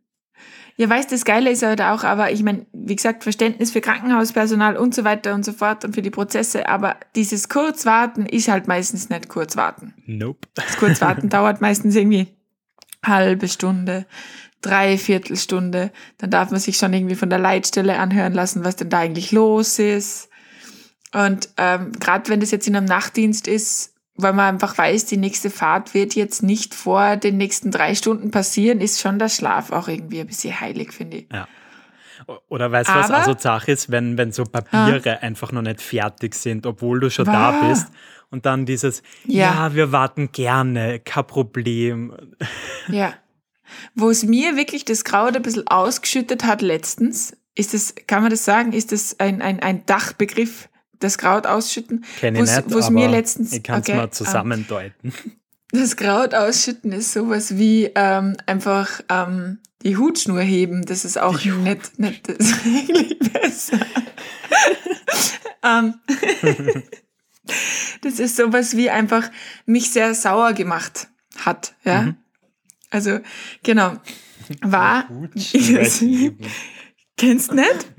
Ja, 0.78 0.90
weißt 0.90 1.10
das 1.10 1.24
Geile 1.24 1.50
ist 1.50 1.62
halt 1.62 1.80
auch, 1.80 2.04
aber 2.04 2.32
ich 2.32 2.42
meine, 2.42 2.66
wie 2.72 2.96
gesagt, 2.96 3.22
Verständnis 3.22 3.70
für 3.70 3.80
Krankenhauspersonal 3.80 4.76
und 4.76 4.94
so 4.94 5.04
weiter 5.04 5.34
und 5.34 5.44
so 5.44 5.52
fort 5.52 5.84
und 5.84 5.94
für 5.94 6.02
die 6.02 6.10
Prozesse, 6.10 6.68
aber 6.68 6.96
dieses 7.14 7.48
Kurzwarten 7.48 8.26
ist 8.26 8.48
halt 8.48 8.68
meistens 8.68 9.08
nicht 9.08 9.28
Kurzwarten. 9.28 9.94
Nope. 10.04 10.46
Das 10.54 10.76
Kurzwarten 10.76 11.28
dauert 11.30 11.62
meistens 11.62 11.96
irgendwie 11.96 12.28
halbe 13.02 13.48
Stunde, 13.48 14.04
dreiviertel 14.60 15.36
Stunde. 15.36 15.92
Dann 16.18 16.30
darf 16.30 16.50
man 16.50 16.60
sich 16.60 16.76
schon 16.76 16.92
irgendwie 16.92 17.14
von 17.14 17.30
der 17.30 17.38
Leitstelle 17.38 17.98
anhören 17.98 18.34
lassen, 18.34 18.64
was 18.64 18.76
denn 18.76 18.90
da 18.90 18.98
eigentlich 18.98 19.32
los 19.32 19.78
ist. 19.78 20.28
Und 21.14 21.48
ähm, 21.56 21.92
gerade 21.92 22.28
wenn 22.28 22.40
das 22.40 22.50
jetzt 22.50 22.68
in 22.68 22.76
einem 22.76 22.86
Nachtdienst 22.86 23.48
ist, 23.48 23.94
weil 24.16 24.32
man 24.32 24.54
einfach 24.54 24.76
weiß, 24.76 25.06
die 25.06 25.16
nächste 25.16 25.50
Fahrt 25.50 25.94
wird 25.94 26.14
jetzt 26.14 26.42
nicht 26.42 26.74
vor 26.74 27.16
den 27.16 27.36
nächsten 27.36 27.70
drei 27.70 27.94
Stunden 27.94 28.30
passieren, 28.30 28.80
ist 28.80 29.00
schon 29.00 29.18
der 29.18 29.28
Schlaf 29.28 29.70
auch 29.72 29.88
irgendwie 29.88 30.20
ein 30.20 30.26
bisschen 30.26 30.58
heilig, 30.58 30.92
finde 30.92 31.18
ich. 31.18 31.26
Ja. 31.32 31.46
Oder 32.48 32.72
weißt 32.72 32.88
du, 32.88 32.94
was 32.94 33.10
also 33.10 33.34
Sache 33.38 33.72
ist, 33.72 33.90
wenn, 33.90 34.18
wenn 34.18 34.32
so 34.32 34.44
Papiere 34.44 35.18
ah. 35.18 35.22
einfach 35.22 35.52
noch 35.52 35.62
nicht 35.62 35.80
fertig 35.80 36.34
sind, 36.34 36.66
obwohl 36.66 36.98
du 36.98 37.10
schon 37.10 37.26
wow. 37.26 37.34
da 37.34 37.68
bist. 37.68 37.88
Und 38.30 38.46
dann 38.46 38.66
dieses, 38.66 39.02
ja. 39.24 39.68
ja, 39.68 39.74
wir 39.74 39.92
warten 39.92 40.32
gerne, 40.32 40.98
kein 40.98 41.26
Problem. 41.26 42.14
Ja. 42.88 43.14
Wo 43.94 44.10
es 44.10 44.24
mir 44.24 44.56
wirklich 44.56 44.84
das 44.84 45.04
Kraut 45.04 45.36
ein 45.36 45.42
bisschen 45.42 45.68
ausgeschüttet 45.68 46.44
hat 46.44 46.62
letztens, 46.62 47.36
ist 47.54 47.74
das, 47.74 47.94
kann 48.06 48.22
man 48.22 48.30
das 48.30 48.44
sagen, 48.44 48.72
ist 48.72 48.92
das 48.92 49.18
ein, 49.20 49.42
ein, 49.42 49.60
ein 49.60 49.86
Dachbegriff? 49.86 50.68
Das 51.00 51.18
Kraut 51.18 51.46
ausschütten. 51.46 52.04
Kenne 52.18 52.42
ich 52.42 52.50
nicht, 52.50 52.70
wo's 52.70 52.90
mir 52.90 53.08
letztens, 53.08 53.52
ich 53.52 53.62
kann 53.62 53.80
es 53.80 53.88
okay, 53.88 53.96
mal 53.96 54.10
zusammendeuten. 54.10 55.12
Das 55.72 55.96
Kraut 55.96 56.32
ausschütten 56.32 56.92
ist 56.92 57.12
sowas 57.12 57.58
wie 57.58 57.90
ähm, 57.96 58.36
einfach 58.46 59.00
ähm, 59.10 59.58
die 59.82 59.96
Hutschnur 59.96 60.40
heben. 60.40 60.86
Das 60.86 61.04
ist 61.04 61.18
auch 61.18 61.38
die 61.38 61.50
nicht, 61.50 61.98
nicht 61.98 62.28
das 62.28 62.36
ist 62.36 62.64
eigentlich 62.64 63.18
besser. 63.32 63.78
ähm, 65.64 65.94
das 68.00 68.20
ist 68.20 68.36
sowas 68.36 68.76
wie 68.76 68.90
einfach 68.90 69.28
mich 69.66 69.90
sehr 69.90 70.14
sauer 70.14 70.52
gemacht 70.52 71.08
hat. 71.36 71.74
Ja, 71.84 72.02
mhm. 72.02 72.16
also 72.90 73.18
genau 73.62 73.96
war. 74.62 75.08
Kennst 77.16 77.50
du 77.50 77.54
nicht? 77.54 77.92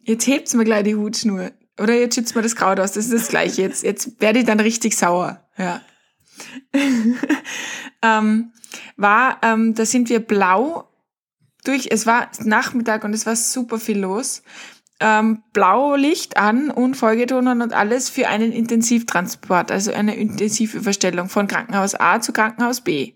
Jetzt 0.00 0.26
hebt's 0.26 0.54
mir 0.54 0.64
gleich 0.64 0.84
die 0.84 0.94
Hutschnur. 0.94 1.52
Oder 1.78 1.94
jetzt 1.94 2.14
schützt 2.14 2.34
man 2.34 2.44
das 2.44 2.56
Kraut 2.56 2.80
aus. 2.80 2.92
Das 2.92 3.06
ist 3.06 3.14
das 3.14 3.28
Gleiche. 3.28 3.62
Jetzt, 3.62 3.82
jetzt 3.82 4.20
werde 4.20 4.40
ich 4.40 4.44
dann 4.44 4.60
richtig 4.60 4.96
sauer. 4.96 5.44
Ja. 5.56 5.80
ähm, 8.02 8.52
war, 8.96 9.38
ähm, 9.42 9.74
da 9.74 9.84
sind 9.84 10.08
wir 10.08 10.20
blau 10.20 10.88
durch, 11.64 11.88
es 11.90 12.06
war 12.06 12.30
Nachmittag 12.44 13.04
und 13.04 13.12
es 13.12 13.26
war 13.26 13.36
super 13.36 13.78
viel 13.78 13.98
los. 13.98 14.42
Ähm, 15.00 15.42
Blaulicht 15.52 16.36
an 16.36 16.70
und 16.70 16.96
Folgetonern 16.96 17.62
und 17.62 17.72
alles 17.72 18.10
für 18.10 18.28
einen 18.28 18.50
Intensivtransport, 18.50 19.70
also 19.70 19.92
eine 19.92 20.16
Intensivüberstellung 20.16 21.28
von 21.28 21.46
Krankenhaus 21.46 21.94
A 21.94 22.20
zu 22.20 22.32
Krankenhaus 22.32 22.80
B. 22.80 23.14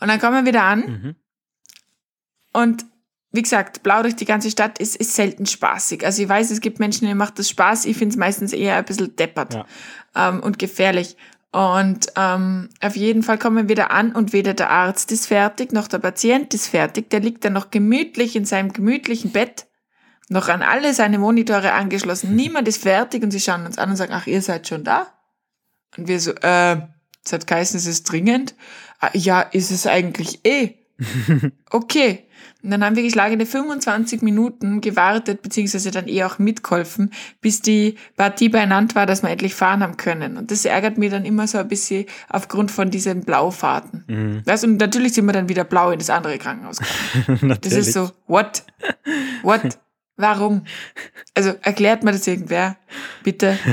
Und 0.00 0.08
dann 0.08 0.20
kommen 0.20 0.44
wir 0.44 0.52
wieder 0.52 0.64
an 0.64 0.80
mhm. 0.80 1.16
und 2.52 2.86
wie 3.34 3.42
gesagt, 3.42 3.82
blau 3.82 4.02
durch 4.02 4.14
die 4.14 4.26
ganze 4.26 4.48
Stadt 4.48 4.78
ist, 4.78 4.94
ist 4.94 5.14
selten 5.14 5.44
spaßig. 5.44 6.06
Also 6.06 6.22
ich 6.22 6.28
weiß, 6.28 6.52
es 6.52 6.60
gibt 6.60 6.78
Menschen, 6.78 7.08
denen 7.08 7.18
macht 7.18 7.36
das 7.40 7.48
Spaß. 7.48 7.84
Ich 7.86 7.96
finde 7.96 8.12
es 8.12 8.16
meistens 8.16 8.52
eher 8.52 8.76
ein 8.76 8.84
bisschen 8.84 9.16
deppert 9.16 9.54
ja. 9.54 9.66
ähm, 10.14 10.40
und 10.40 10.60
gefährlich. 10.60 11.16
Und 11.50 12.12
ähm, 12.14 12.68
auf 12.80 12.94
jeden 12.94 13.24
Fall 13.24 13.38
kommen 13.38 13.56
wir 13.56 13.68
wieder 13.68 13.90
an 13.90 14.12
und 14.12 14.32
weder 14.32 14.54
der 14.54 14.70
Arzt 14.70 15.10
ist 15.10 15.26
fertig, 15.26 15.72
noch 15.72 15.88
der 15.88 15.98
Patient 15.98 16.54
ist 16.54 16.68
fertig. 16.68 17.10
Der 17.10 17.18
liegt 17.18 17.44
dann 17.44 17.54
noch 17.54 17.72
gemütlich 17.72 18.36
in 18.36 18.44
seinem 18.44 18.72
gemütlichen 18.72 19.32
Bett, 19.32 19.66
noch 20.28 20.48
an 20.48 20.62
alle 20.62 20.94
seine 20.94 21.18
Monitore 21.18 21.72
angeschlossen. 21.72 22.36
Niemand 22.36 22.68
ist 22.68 22.82
fertig 22.82 23.24
und 23.24 23.32
sie 23.32 23.40
schauen 23.40 23.66
uns 23.66 23.78
an 23.78 23.90
und 23.90 23.96
sagen, 23.96 24.12
ach, 24.12 24.28
ihr 24.28 24.42
seid 24.42 24.68
schon 24.68 24.84
da? 24.84 25.08
Und 25.96 26.06
wir 26.06 26.20
so, 26.20 26.30
äh, 26.34 26.76
es 27.24 27.32
hat 27.32 27.48
geheißen, 27.48 27.78
es 27.78 27.86
ist 27.86 28.04
dringend. 28.04 28.54
Ah, 29.00 29.10
ja, 29.12 29.40
ist 29.40 29.72
es 29.72 29.88
eigentlich 29.88 30.44
eh. 30.44 30.74
okay. 31.70 32.23
Und 32.62 32.70
dann 32.70 32.84
haben 32.84 32.96
wir 32.96 33.02
geschlagene 33.02 33.46
25 33.46 34.22
Minuten 34.22 34.80
gewartet, 34.80 35.42
beziehungsweise 35.42 35.90
dann 35.90 36.08
eh 36.08 36.24
auch 36.24 36.38
mitgeholfen, 36.38 37.12
bis 37.40 37.60
die 37.60 37.96
Partie 38.16 38.48
beieinander 38.48 38.94
war, 38.94 39.06
dass 39.06 39.22
wir 39.22 39.30
endlich 39.30 39.54
fahren 39.54 39.82
haben 39.82 39.96
können. 39.96 40.36
Und 40.36 40.50
das 40.50 40.64
ärgert 40.64 40.96
mich 40.96 41.10
dann 41.10 41.24
immer 41.24 41.46
so 41.46 41.58
ein 41.58 41.68
bisschen 41.68 42.06
aufgrund 42.28 42.70
von 42.70 42.90
diesen 42.90 43.20
Blaufahrten. 43.20 44.04
Mhm. 44.06 44.42
Weißt, 44.46 44.64
und 44.64 44.78
natürlich 44.78 45.12
sind 45.14 45.26
wir 45.26 45.32
dann 45.32 45.48
wieder 45.48 45.64
blau 45.64 45.90
in 45.90 45.98
das 45.98 46.10
andere 46.10 46.38
Krankenhaus 46.38 46.78
gegangen. 46.78 47.58
das 47.60 47.72
ist 47.72 47.92
so, 47.92 48.10
what? 48.26 48.64
What? 49.42 49.78
Warum? 50.16 50.64
Also 51.34 51.54
erklärt 51.62 52.04
mir 52.04 52.12
das 52.12 52.26
irgendwer? 52.26 52.76
Bitte. 53.22 53.58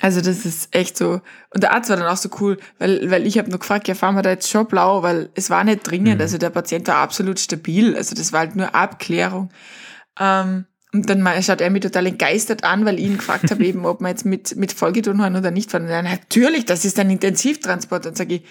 Also 0.00 0.20
das 0.20 0.46
ist 0.46 0.74
echt 0.74 0.96
so. 0.96 1.20
Und 1.52 1.62
der 1.62 1.72
Arzt 1.72 1.90
war 1.90 1.96
dann 1.96 2.06
auch 2.06 2.16
so 2.16 2.30
cool, 2.40 2.58
weil, 2.78 3.10
weil 3.10 3.26
ich 3.26 3.38
habe 3.38 3.50
nur 3.50 3.58
gefragt, 3.58 3.88
ja, 3.88 3.94
fahren 3.94 4.14
wir 4.14 4.22
da 4.22 4.30
jetzt 4.30 4.48
schon 4.48 4.66
blau, 4.66 5.02
weil 5.02 5.30
es 5.34 5.50
war 5.50 5.62
nicht 5.64 5.82
dringend. 5.82 6.16
Mhm. 6.16 6.20
Also 6.20 6.38
der 6.38 6.50
Patient 6.50 6.88
war 6.88 6.96
absolut 6.96 7.38
stabil. 7.38 7.96
Also 7.96 8.14
das 8.14 8.32
war 8.32 8.40
halt 8.40 8.56
nur 8.56 8.74
Abklärung. 8.74 9.50
Ähm, 10.18 10.66
und 10.92 11.08
dann 11.08 11.26
schaut 11.42 11.60
er 11.60 11.70
mich 11.70 11.82
total 11.82 12.06
entgeistert 12.06 12.64
an, 12.64 12.84
weil 12.84 12.98
ich 12.98 13.06
ihn 13.06 13.18
gefragt 13.18 13.50
habe, 13.50 13.64
eben, 13.66 13.84
ob 13.84 14.00
wir 14.00 14.08
jetzt 14.08 14.26
mit, 14.26 14.56
mit 14.56 14.72
Folgetun 14.72 15.22
haben 15.22 15.36
oder 15.36 15.50
nicht. 15.50 15.72
Und 15.74 15.86
dann, 15.86 16.04
natürlich, 16.04 16.64
das 16.64 16.84
ist 16.84 16.98
ein 16.98 17.10
Intensivtransport. 17.10 18.06
Und 18.06 18.16
sage 18.16 18.36
ich, 18.36 18.42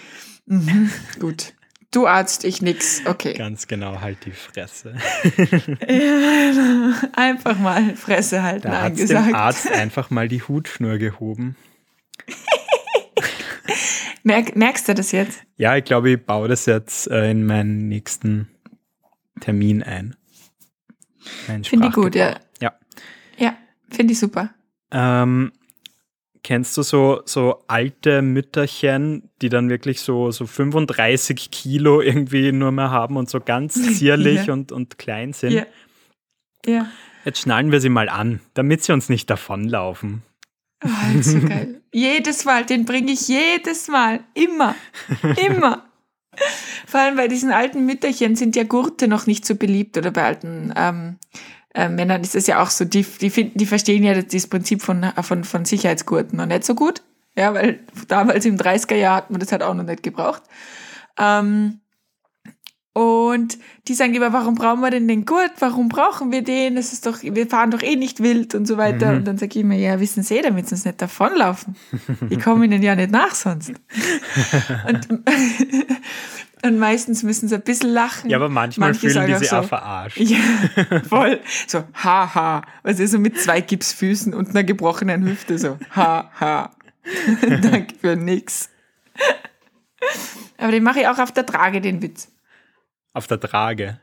mm 0.46 0.88
gut. 1.20 1.54
Du 1.92 2.06
Arzt, 2.06 2.44
ich 2.44 2.62
nix. 2.62 3.02
Okay. 3.06 3.34
Ganz 3.34 3.66
genau, 3.66 4.00
halt 4.00 4.24
die 4.26 4.32
Fresse. 4.32 4.94
ja, 5.88 6.94
einfach 7.16 7.58
mal 7.58 7.96
Fresse 7.96 8.44
halten, 8.44 8.68
da 8.68 8.84
hat 8.84 9.00
dem 9.00 9.34
Arzt 9.34 9.72
einfach 9.72 10.12
mal 10.12 10.28
die 10.28 10.44
Hutschnur 10.44 11.00
gehoben. 11.00 11.56
Merk, 14.24 14.56
merkst 14.56 14.88
du 14.88 14.94
das 14.94 15.12
jetzt? 15.12 15.42
Ja, 15.56 15.78
ich 15.78 15.84
glaube, 15.86 16.12
ich 16.12 16.24
baue 16.24 16.48
das 16.48 16.68
jetzt 16.68 17.10
äh, 17.10 17.32
in 17.32 17.46
meinen 17.46 17.88
nächsten 17.88 18.50
Termin 19.40 19.82
ein. 19.82 20.16
Finde 21.64 21.88
ich 21.88 21.94
gut, 21.94 22.14
ja. 22.14 22.40
Ja, 22.62 22.74
ja 23.38 23.58
finde 23.90 24.14
ich 24.14 24.20
super. 24.20 24.54
Ähm, 24.92 25.54
Kennst 26.50 26.76
du 26.78 26.82
so, 26.82 27.22
so 27.26 27.64
alte 27.68 28.24
Mütterchen, 28.24 29.30
die 29.40 29.50
dann 29.50 29.70
wirklich 29.70 30.02
so, 30.02 30.32
so 30.32 30.48
35 30.48 31.52
Kilo 31.52 32.02
irgendwie 32.02 32.52
nur 32.52 32.72
mehr 32.72 32.90
haben 32.90 33.18
und 33.18 33.30
so 33.30 33.40
ganz 33.40 33.76
zierlich 34.00 34.48
ja. 34.48 34.54
und, 34.54 34.72
und 34.72 34.98
klein 34.98 35.32
sind? 35.34 35.52
Ja. 35.52 35.66
ja. 36.66 36.88
Jetzt 37.24 37.42
schnallen 37.42 37.72
wir 37.72 37.80
sie 37.80 37.90
mal 37.90 38.10
an, 38.10 38.40
damit 38.56 38.82
sie 38.82 38.94
uns 38.94 39.10
nicht 39.10 39.30
davonlaufen. 39.30 40.24
Oh, 40.84 41.22
so 41.22 41.40
geil. 41.40 41.84
jedes 41.94 42.46
Mal, 42.46 42.66
den 42.66 42.86
bringe 42.86 43.12
ich 43.12 43.28
jedes 43.28 43.88
Mal. 43.88 44.22
Immer. 44.34 44.74
Immer. 45.46 45.88
Vor 46.88 47.00
allem 47.00 47.16
bei 47.16 47.28
diesen 47.28 47.52
alten 47.52 47.86
Mütterchen 47.86 48.36
sind 48.36 48.56
ja 48.56 48.64
Gurte 48.64 49.08
noch 49.08 49.28
nicht 49.28 49.46
so 49.46 49.54
beliebt 49.54 50.00
oder 50.00 50.10
bei 50.10 50.24
alten 50.24 50.74
ähm, 50.76 51.20
äh, 51.80 51.90
Männern 51.90 52.22
ist 52.22 52.36
es 52.36 52.48
ja 52.48 52.62
auch 52.62 52.70
so, 52.70 52.84
die, 52.84 53.04
die, 53.04 53.30
finden, 53.30 53.58
die 53.58 53.66
verstehen 53.66 54.04
ja 54.04 54.22
das 54.22 54.48
Prinzip 54.48 54.82
von, 54.82 55.06
von, 55.22 55.44
von 55.46 55.66
Sicherheitsgurten 55.66 56.38
noch 56.38 56.46
nicht 56.46 56.66
so 56.66 56.76
gut. 56.76 57.02
Ja, 57.36 57.54
weil 57.54 57.80
damals 58.08 58.46
im 58.46 58.58
30er 58.58 58.96
Jahr 58.96 59.16
hat 59.16 59.32
man 59.32 59.40
das 59.40 59.52
halt 59.52 59.64
auch 59.64 59.74
noch 59.74 59.86
nicht 59.86 60.04
gebraucht. 60.04 60.44
Ähm, 61.18 61.80
und 62.94 63.58
die 63.88 63.94
sagen 63.94 64.14
immer, 64.14 64.34
warum 64.34 64.56
brauchen 64.56 64.82
wir 64.82 64.90
denn 64.90 65.08
den 65.08 65.24
Gurt? 65.24 65.54
Warum 65.60 65.88
brauchen 65.88 66.34
wir 66.34 66.42
den? 66.42 66.76
Das 66.76 66.92
ist 66.92 67.06
doch, 67.06 67.24
wir 67.24 67.48
fahren 67.48 67.72
doch 67.72 67.82
eh 67.82 67.96
nicht 67.96 68.22
wild 68.22 68.56
und 68.56 68.66
so 68.66 68.78
weiter. 68.78 69.12
Mhm. 69.12 69.18
Und 69.20 69.28
dann 69.28 69.38
sage 69.38 69.52
ich 69.58 69.64
immer, 69.64 69.76
ja, 69.76 70.02
wissen 70.02 70.22
Sie, 70.22 70.42
damit 70.42 70.68
Sie 70.68 70.76
uns 70.76 70.84
nicht 70.84 71.02
davonlaufen. 71.02 71.78
Ich 72.30 72.42
komme 72.42 72.66
Ihnen 72.66 72.82
ja 72.84 72.96
nicht 72.96 73.12
nach 73.12 73.36
sonst. 73.36 73.72
und, 74.88 75.08
Und 76.62 76.78
meistens 76.78 77.24
müssen 77.24 77.48
sie 77.48 77.56
ein 77.56 77.62
bisschen 77.62 77.92
lachen. 77.92 78.30
Ja, 78.30 78.38
aber 78.38 78.50
manchmal 78.50 78.90
Manche 78.90 79.10
fühlen 79.10 79.28
die 79.28 79.36
sich 79.36 79.50
so, 79.50 79.58
auch 79.58 79.66
verarscht. 79.66 80.18
Ja, 80.20 80.38
voll. 81.08 81.40
So, 81.68 81.84
haha. 81.94 82.64
Also 82.84 83.06
so 83.06 83.18
mit 83.18 83.40
zwei 83.40 83.62
Gipsfüßen 83.62 84.34
und 84.34 84.50
einer 84.50 84.64
gebrochenen 84.64 85.26
Hüfte. 85.26 85.58
So, 85.58 85.78
haha. 85.96 86.72
Danke 87.62 87.96
für 87.96 88.16
nix. 88.16 88.70
Aber 90.58 90.72
den 90.72 90.84
mache 90.84 91.00
ich 91.00 91.08
auch 91.08 91.18
auf 91.18 91.32
der 91.32 91.46
Trage, 91.46 91.80
den 91.80 92.02
Witz. 92.02 92.30
Auf 93.14 93.28
der 93.28 93.40
Trage? 93.40 94.00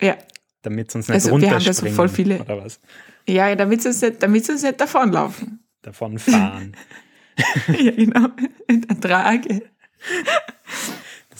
Ja. 0.00 0.16
Damit 0.62 0.90
sie 0.90 0.98
uns 0.98 1.08
nicht 1.08 1.14
also, 1.14 1.40
wir 1.40 1.50
haben 1.50 1.64
da 1.64 1.72
so 1.72 1.86
voll 1.86 2.08
viele. 2.08 2.40
Oder 2.40 2.64
was? 2.64 2.80
Ja, 3.28 3.54
damit 3.54 3.82
sie 3.82 3.88
uns 3.88 4.00
nicht, 4.00 4.22
damit 4.22 4.46
sie 4.46 4.52
uns 4.52 4.62
nicht 4.62 4.80
davonlaufen. 4.80 5.60
Davonfahren. 5.82 6.76
ja, 7.68 7.90
genau. 7.92 8.28
In 8.66 8.82
der 8.82 9.00
Trage. 9.00 9.62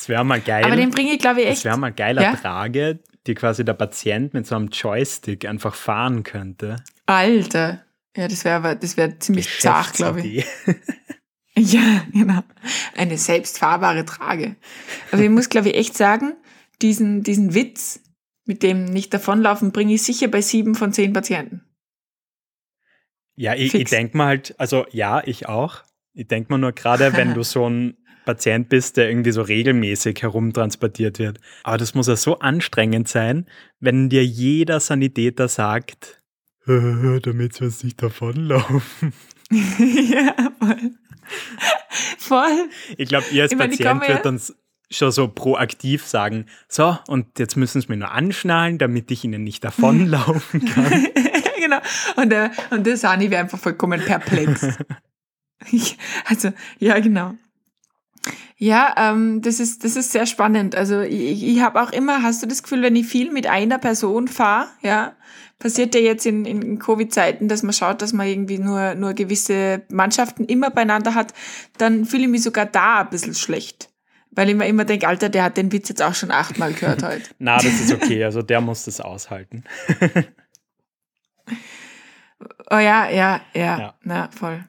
Das 0.09 0.15
wäre 0.15 0.25
mal 0.25 0.41
geil. 0.41 0.65
Aber 0.65 0.75
den 0.75 0.91
bringe 0.91 1.13
ich, 1.13 1.19
glaube 1.19 1.43
ich, 1.43 1.49
echt. 1.49 1.59
Das 1.59 1.65
wäre 1.67 1.77
mal 1.77 1.93
geiler 1.93 2.23
ja? 2.23 2.35
Trage, 2.35 3.01
die 3.27 3.35
quasi 3.35 3.63
der 3.63 3.75
Patient 3.75 4.33
mit 4.33 4.47
so 4.47 4.57
einem 4.57 4.69
Joystick 4.69 5.45
einfach 5.45 5.75
fahren 5.75 6.23
könnte. 6.23 6.77
Alter. 7.05 7.85
Ja, 8.17 8.27
das 8.27 8.43
wäre 8.47 8.75
das 8.75 8.97
wäre 8.97 9.19
ziemlich 9.19 9.61
zart, 9.61 9.93
glaube 9.93 10.23
ich. 10.23 10.47
Ja, 11.61 12.05
genau. 12.13 12.45
Eine 12.97 13.19
selbstfahrbare 13.19 14.05
Trage. 14.05 14.55
Aber 15.11 15.23
ich 15.23 15.29
muss, 15.29 15.49
glaube 15.49 15.71
ich, 15.71 15.75
echt 15.75 15.97
sagen, 15.97 16.35
diesen, 16.81 17.25
diesen 17.25 17.53
Witz 17.53 18.01
mit 18.45 18.63
dem 18.63 18.85
nicht 18.85 19.13
davonlaufen, 19.13 19.73
bringe 19.73 19.95
ich 19.95 20.05
sicher 20.05 20.29
bei 20.29 20.41
sieben 20.41 20.77
von 20.77 20.93
zehn 20.93 21.13
Patienten. 21.13 21.63
Ja, 23.35 23.55
ich, 23.55 23.75
ich 23.75 23.91
denke 23.91 24.17
mal 24.17 24.27
halt, 24.29 24.55
also 24.59 24.87
ja, 24.93 25.21
ich 25.27 25.49
auch. 25.49 25.83
Ich 26.15 26.29
denke 26.29 26.53
mal 26.53 26.59
nur 26.59 26.71
gerade, 26.71 27.13
wenn 27.15 27.35
du 27.35 27.43
so 27.43 27.69
ein 27.69 27.98
Patient 28.29 28.69
bist, 28.69 28.99
der 28.99 29.09
irgendwie 29.09 29.33
so 29.33 29.41
regelmäßig 29.41 30.21
herumtransportiert 30.21 31.19
wird. 31.19 31.41
Aber 31.65 31.79
das 31.79 31.95
muss 31.95 32.09
ja 32.09 32.17
so 32.17 32.41
anstrengend 32.41 33.09
sein, 33.09 33.47
wenn 33.81 34.11
dir 34.11 34.23
jeder 34.23 34.81
Sanitäter 34.81 35.49
sagt, 35.49 36.21
damit 36.67 37.55
soll 37.55 37.69
es 37.69 37.83
nicht 37.83 38.03
davonlaufen. 38.03 39.15
ja, 39.51 40.53
voll. 40.59 40.91
voll. 42.19 42.69
Ich 42.99 43.09
glaube, 43.09 43.25
ihr 43.33 43.45
als 43.45 43.53
ich 43.53 43.59
Patient 43.59 44.07
wird 44.07 44.27
dann 44.27 44.39
schon 44.91 45.11
so 45.11 45.29
proaktiv 45.29 46.07
sagen, 46.07 46.45
so, 46.69 46.99
und 47.09 47.39
jetzt 47.39 47.57
müssen 47.57 47.81
sie 47.81 47.89
mir 47.89 47.97
nur 47.97 48.11
anschnallen, 48.11 48.77
damit 48.77 49.11
ich 49.11 49.25
ihnen 49.25 49.43
nicht 49.43 49.65
davonlaufen 49.65 50.67
kann. 50.67 51.07
genau. 51.59 51.79
Und 52.17 52.29
der, 52.29 52.51
und 52.69 52.87
der 52.87 52.99
Sani 52.99 53.31
wäre 53.31 53.41
einfach 53.41 53.59
vollkommen 53.59 54.03
perplex. 54.03 54.67
also, 56.27 56.53
ja, 56.79 56.99
genau. 56.99 57.35
Ja, 58.61 58.93
ähm, 58.97 59.41
das, 59.41 59.61
ist, 59.61 59.85
das 59.85 59.95
ist 59.95 60.11
sehr 60.11 60.27
spannend. 60.27 60.75
Also 60.75 61.01
ich, 61.01 61.47
ich 61.47 61.61
habe 61.61 61.81
auch 61.81 61.93
immer, 61.93 62.25
hast 62.25 62.43
du 62.43 62.47
das 62.49 62.65
Gefühl, 62.65 62.83
wenn 62.83 62.97
ich 62.97 63.07
viel 63.07 63.31
mit 63.31 63.47
einer 63.47 63.79
Person 63.79 64.27
fahre, 64.27 64.67
ja, 64.83 65.15
passiert 65.61 65.95
ja 65.95 66.01
jetzt 66.01 66.27
in, 66.27 66.45
in 66.45 66.81
Covid-Zeiten, 66.81 67.47
dass 67.47 67.63
man 67.63 67.73
schaut, 67.73 68.03
dass 68.03 68.13
man 68.13 68.27
irgendwie 68.27 68.59
nur, 68.59 68.97
nur 68.97 69.15
gewisse 69.15 69.83
Mannschaften 69.91 70.45
immer 70.45 70.71
beieinander 70.71 71.15
hat, 71.15 71.35
dann 71.79 72.05
fühle 72.05 72.25
ich 72.25 72.29
mich 72.29 72.43
sogar 72.43 72.67
da 72.67 73.03
ein 73.03 73.11
bisschen 73.11 73.35
schlecht. 73.35 73.91
Weil 74.33 74.49
ich 74.51 74.57
mir 74.57 74.67
immer 74.67 74.85
denke, 74.85 75.07
Alter, 75.07 75.29
der 75.29 75.45
hat 75.45 75.57
den 75.57 75.71
Witz 75.71 75.89
jetzt 75.89 76.03
auch 76.03 76.15
schon 76.15 76.33
achtmal 76.33 76.73
gehört 76.73 77.05
heute. 77.05 77.31
Na, 77.39 77.57
das 77.57 77.81
ist 77.81 77.93
okay. 77.93 78.25
Also 78.25 78.43
der 78.43 78.61
muss 78.61 78.85
das 78.85 79.01
aushalten. 79.01 79.63
oh 82.71 82.79
ja, 82.79 83.09
ja, 83.09 83.41
ja, 83.55 83.79
ja. 83.79 83.95
Na, 84.03 84.29
voll. 84.31 84.65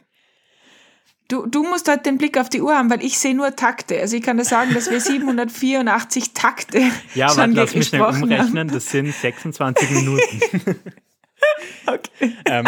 Du, 1.30 1.46
du 1.46 1.64
musst 1.64 1.88
halt 1.88 2.08
den 2.08 2.18
Blick 2.18 2.40
auf 2.40 2.50
die 2.50 2.60
Uhr 2.60 2.76
haben, 2.76 2.90
weil 2.90 3.04
ich 3.04 3.20
sehe 3.20 3.36
nur 3.36 3.56
Takte. 3.56 4.00
Also 4.00 4.18
ich 4.18 4.24
kann 4.24 4.38
dir 4.38 4.46
sagen, 4.46 4.74
dass 4.74 4.90
wir 4.90 5.00
784 5.00 6.34
Takte 6.34 6.82
ja, 7.14 7.30
schon 7.30 7.54
lass 7.54 7.76
mich 7.76 7.88
schnell 7.88 8.02
umrechnen. 8.02 8.70
Haben. 8.70 8.74
Das 8.74 8.90
sind 8.90 9.14
26 9.14 9.92
Minuten. 9.92 10.42
okay. 11.86 12.36
ähm, 12.46 12.68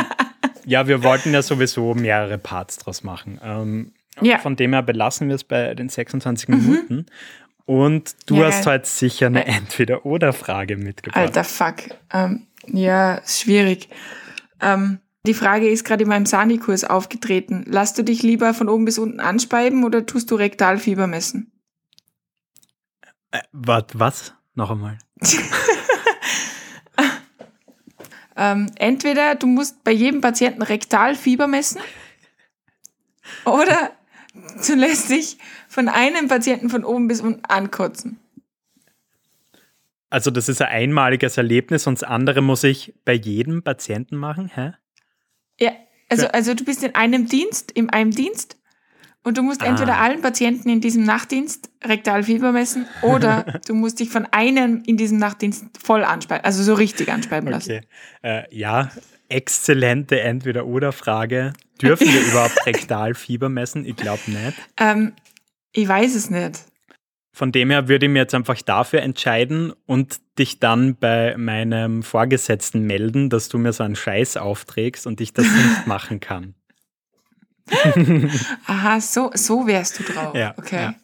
ja, 0.66 0.88
wir 0.88 1.04
wollten 1.04 1.34
ja 1.34 1.42
sowieso 1.42 1.96
mehrere 1.96 2.38
Parts 2.38 2.78
draus 2.78 3.04
machen. 3.04 3.42
Ähm, 3.44 3.94
ja. 4.22 4.38
Von 4.38 4.56
dem 4.56 4.74
her 4.74 4.84
belassen 4.84 5.28
wir 5.28 5.36
es 5.36 5.44
bei 5.44 5.74
den 5.74 5.90
26 5.90 6.50
mhm. 6.50 6.56
Minuten. 6.56 7.06
Und 7.66 8.16
du 8.28 8.36
ja, 8.36 8.48
hast 8.48 8.68
halt 8.68 8.86
sicher 8.86 9.28
eine 9.28 9.46
Entweder-Oder-Frage 9.46 10.78
mitgebracht. 10.78 11.18
Alter 11.22 11.44
Fuck. 11.44 11.98
Ähm, 12.14 12.46
ja, 12.68 13.22
schwierig. 13.26 13.90
Ähm, 14.62 15.00
die 15.26 15.34
Frage 15.34 15.70
ist 15.70 15.84
gerade 15.84 16.04
in 16.04 16.10
meinem 16.10 16.26
Sani-Kurs 16.26 16.84
aufgetreten. 16.84 17.64
Lass 17.68 17.94
du 17.94 18.04
dich 18.04 18.24
lieber 18.24 18.54
von 18.54 18.70
oben 18.70 18.86
bis 18.86 18.98
unten 18.98 19.20
anspeiben 19.20 19.84
oder 19.84 20.06
tust 20.06 20.32
du 20.32 20.36
Rektalfieber 20.36 21.08
messen? 21.08 21.52
Äh, 23.32 23.42
was? 23.52 23.86
Was? 23.94 24.34
Noch 24.56 24.72
einmal. 24.72 24.98
ähm, 28.36 28.72
entweder 28.78 29.36
du 29.36 29.48
musst 29.48 29.84
bei 29.84 29.92
jedem 29.92 30.22
Patienten 30.22 30.64
Rektalfieber 30.64 31.48
messen 31.48 31.82
oder 33.46 33.92
du 34.66 34.76
lässt 34.76 35.10
dich 35.10 35.38
von 35.68 35.88
einem 35.88 36.28
Patienten 36.28 36.70
von 36.70 36.84
oben 36.84 37.08
bis 37.08 37.22
unten 37.22 37.46
ankotzen. 37.46 38.20
Also 40.10 40.32
das 40.32 40.50
ist 40.50 40.62
ein 40.62 40.68
einmaliges 40.68 41.38
Erlebnis 41.38 41.88
und 41.88 42.02
das 42.02 42.04
andere 42.04 42.42
muss 42.42 42.66
ich 42.66 42.94
bei 43.06 43.14
jedem 43.14 43.64
Patienten 43.64 44.18
machen, 44.18 44.52
hä? 44.54 44.74
Ja, 45.62 45.72
also, 46.10 46.28
also 46.28 46.54
du 46.54 46.66
bist 46.66 46.84
in 46.84 46.96
einem 46.96 47.28
Dienst, 47.28 47.72
in 47.72 47.90
einem 47.90 48.12
Dienst 48.12 48.58
und 49.24 49.38
du 49.38 49.44
musst 49.44 49.62
ah. 49.62 49.68
entweder 49.68 49.98
allen 49.98 50.22
Patienten 50.22 50.70
in 50.70 50.82
diesem 50.82 51.04
Nachtdienst 51.04 51.70
Rektalfieber 51.84 52.52
messen 52.52 52.88
oder 53.04 53.60
du 53.68 53.76
musst 53.76 54.00
dich 54.00 54.10
von 54.10 54.26
einem 54.26 54.84
in 54.86 54.98
diesem 54.98 55.20
Nachtdienst 55.20 55.66
voll 55.82 56.04
anspeiben, 56.04 56.44
also 56.44 56.64
so 56.64 56.74
richtig 56.74 57.10
anspeiben 57.12 57.50
lassen. 57.50 57.72
Okay. 57.72 57.88
Äh, 58.24 58.44
ja, 58.56 58.92
exzellente 59.30 60.20
Entweder-Oder-Frage. 60.20 61.54
Dürfen 61.82 62.08
wir 62.08 62.22
überhaupt 62.32 62.66
Rektalfieber 62.66 63.50
messen? 63.50 63.86
Ich 63.86 63.96
glaube 63.96 64.22
nicht. 64.26 64.58
Ähm, 64.78 65.14
ich 65.72 65.88
weiß 65.88 66.16
es 66.16 66.30
nicht. 66.30 66.60
Von 67.34 67.52
dem 67.52 67.70
her 67.70 67.88
würde 67.88 68.08
ich 68.08 68.12
mir 68.12 68.20
jetzt 68.20 68.34
einfach 68.34 68.62
dafür 68.62 69.02
entscheiden 69.02 69.74
und 69.86 70.20
dich 70.38 70.60
dann 70.60 70.98
bei 70.98 71.36
meinem 71.38 72.04
Vorgesetzten 72.04 72.86
melden, 72.86 73.30
dass 73.30 73.48
du 73.48 73.58
mir 73.58 73.72
so 73.72 73.84
einen 73.84 73.96
Scheiß 73.96 74.36
aufträgst 74.38 75.08
und 75.08 75.22
ich 75.22 75.34
das 75.34 75.46
nicht 75.46 75.86
machen 75.88 76.20
kann. 76.20 76.56
Aha, 78.68 79.00
so, 79.00 79.32
so 79.34 79.66
wärst 79.66 80.00
du 80.00 80.04
drauf. 80.04 80.36
Ja, 80.36 80.54
okay. 80.58 80.82
Ja. 80.82 80.96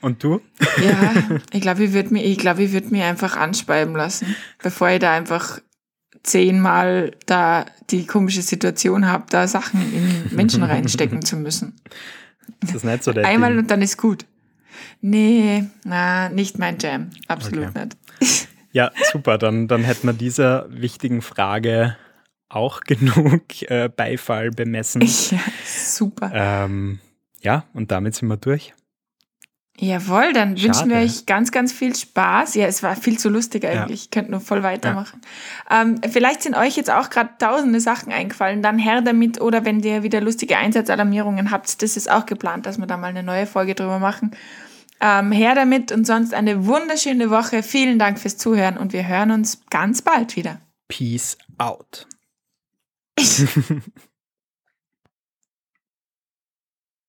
Und 0.00 0.24
du? 0.24 0.40
Ja, 0.82 1.12
ich 1.52 1.60
glaube, 1.60 1.84
ich 1.84 1.92
würde 1.92 2.12
mir, 2.12 2.36
glaub, 2.36 2.58
würd 2.58 2.90
mir 2.90 3.04
einfach 3.04 3.36
anspeiben 3.36 3.94
lassen, 3.94 4.34
bevor 4.62 4.88
ich 4.90 4.98
da 4.98 5.12
einfach 5.12 5.60
zehnmal 6.22 7.12
da 7.26 7.66
die 7.90 8.06
komische 8.06 8.42
Situation 8.42 9.06
habe, 9.06 9.26
da 9.28 9.46
Sachen 9.46 9.80
in 9.92 10.34
Menschen 10.34 10.62
reinstecken 10.62 11.22
zu 11.22 11.36
müssen. 11.36 11.76
Das 12.60 12.74
ist 12.74 12.84
nicht 12.84 13.04
so 13.04 13.12
der 13.12 13.26
Einmal 13.26 13.50
Ding. 13.50 13.60
und 13.60 13.70
dann 13.70 13.82
ist 13.82 13.96
gut. 13.96 14.24
Nee, 15.00 15.64
na, 15.84 16.28
nicht 16.28 16.58
mein 16.58 16.78
Jam. 16.78 17.10
Absolut 17.28 17.68
okay. 17.68 17.86
nicht. 18.20 18.48
Ja, 18.74 18.90
super. 19.12 19.36
Dann, 19.36 19.68
dann 19.68 19.84
hätten 19.84 20.06
wir 20.06 20.14
dieser 20.14 20.66
wichtigen 20.70 21.20
Frage 21.20 21.96
auch 22.48 22.80
genug 22.86 23.42
äh, 23.70 23.90
Beifall 23.94 24.50
bemessen. 24.50 25.02
Ja, 25.02 25.40
super. 25.66 26.30
Ähm, 26.32 26.98
ja, 27.42 27.64
und 27.74 27.90
damit 27.90 28.14
sind 28.14 28.28
wir 28.28 28.38
durch. 28.38 28.72
Jawohl, 29.78 30.32
dann 30.32 30.56
Schade. 30.56 30.68
wünschen 30.68 30.90
wir 30.90 30.98
euch 30.98 31.26
ganz, 31.26 31.50
ganz 31.50 31.72
viel 31.72 31.96
Spaß. 31.96 32.54
Ja, 32.54 32.66
es 32.66 32.82
war 32.82 32.94
viel 32.94 33.18
zu 33.18 33.30
lustig 33.30 33.64
eigentlich. 33.64 34.00
Ja. 34.00 34.04
Ich 34.04 34.10
könnte 34.10 34.30
nur 34.30 34.40
voll 34.40 34.62
weitermachen. 34.62 35.22
Ja. 35.70 35.82
Ähm, 35.82 36.00
vielleicht 36.10 36.42
sind 36.42 36.54
euch 36.54 36.76
jetzt 36.76 36.90
auch 36.90 37.10
gerade 37.10 37.30
tausende 37.38 37.80
Sachen 37.80 38.12
eingefallen. 38.12 38.62
Dann 38.62 38.78
her 38.78 39.00
damit 39.00 39.40
oder 39.40 39.64
wenn 39.64 39.80
ihr 39.80 40.02
wieder 40.02 40.20
lustige 40.20 40.58
Einsatzalarmierungen 40.58 41.50
habt, 41.50 41.82
das 41.82 41.96
ist 41.96 42.10
auch 42.10 42.26
geplant, 42.26 42.66
dass 42.66 42.78
wir 42.78 42.86
da 42.86 42.96
mal 42.96 43.08
eine 43.08 43.22
neue 43.22 43.46
Folge 43.46 43.74
drüber 43.74 43.98
machen. 43.98 44.32
Ähm, 45.00 45.32
her 45.32 45.54
damit 45.54 45.90
und 45.90 46.06
sonst 46.06 46.34
eine 46.34 46.66
wunderschöne 46.66 47.30
Woche. 47.30 47.62
Vielen 47.62 47.98
Dank 47.98 48.20
fürs 48.20 48.36
Zuhören 48.36 48.76
und 48.76 48.92
wir 48.92 49.08
hören 49.08 49.30
uns 49.32 49.62
ganz 49.70 50.02
bald 50.02 50.36
wieder. 50.36 50.60
Peace 50.86 51.38
out. 51.58 52.06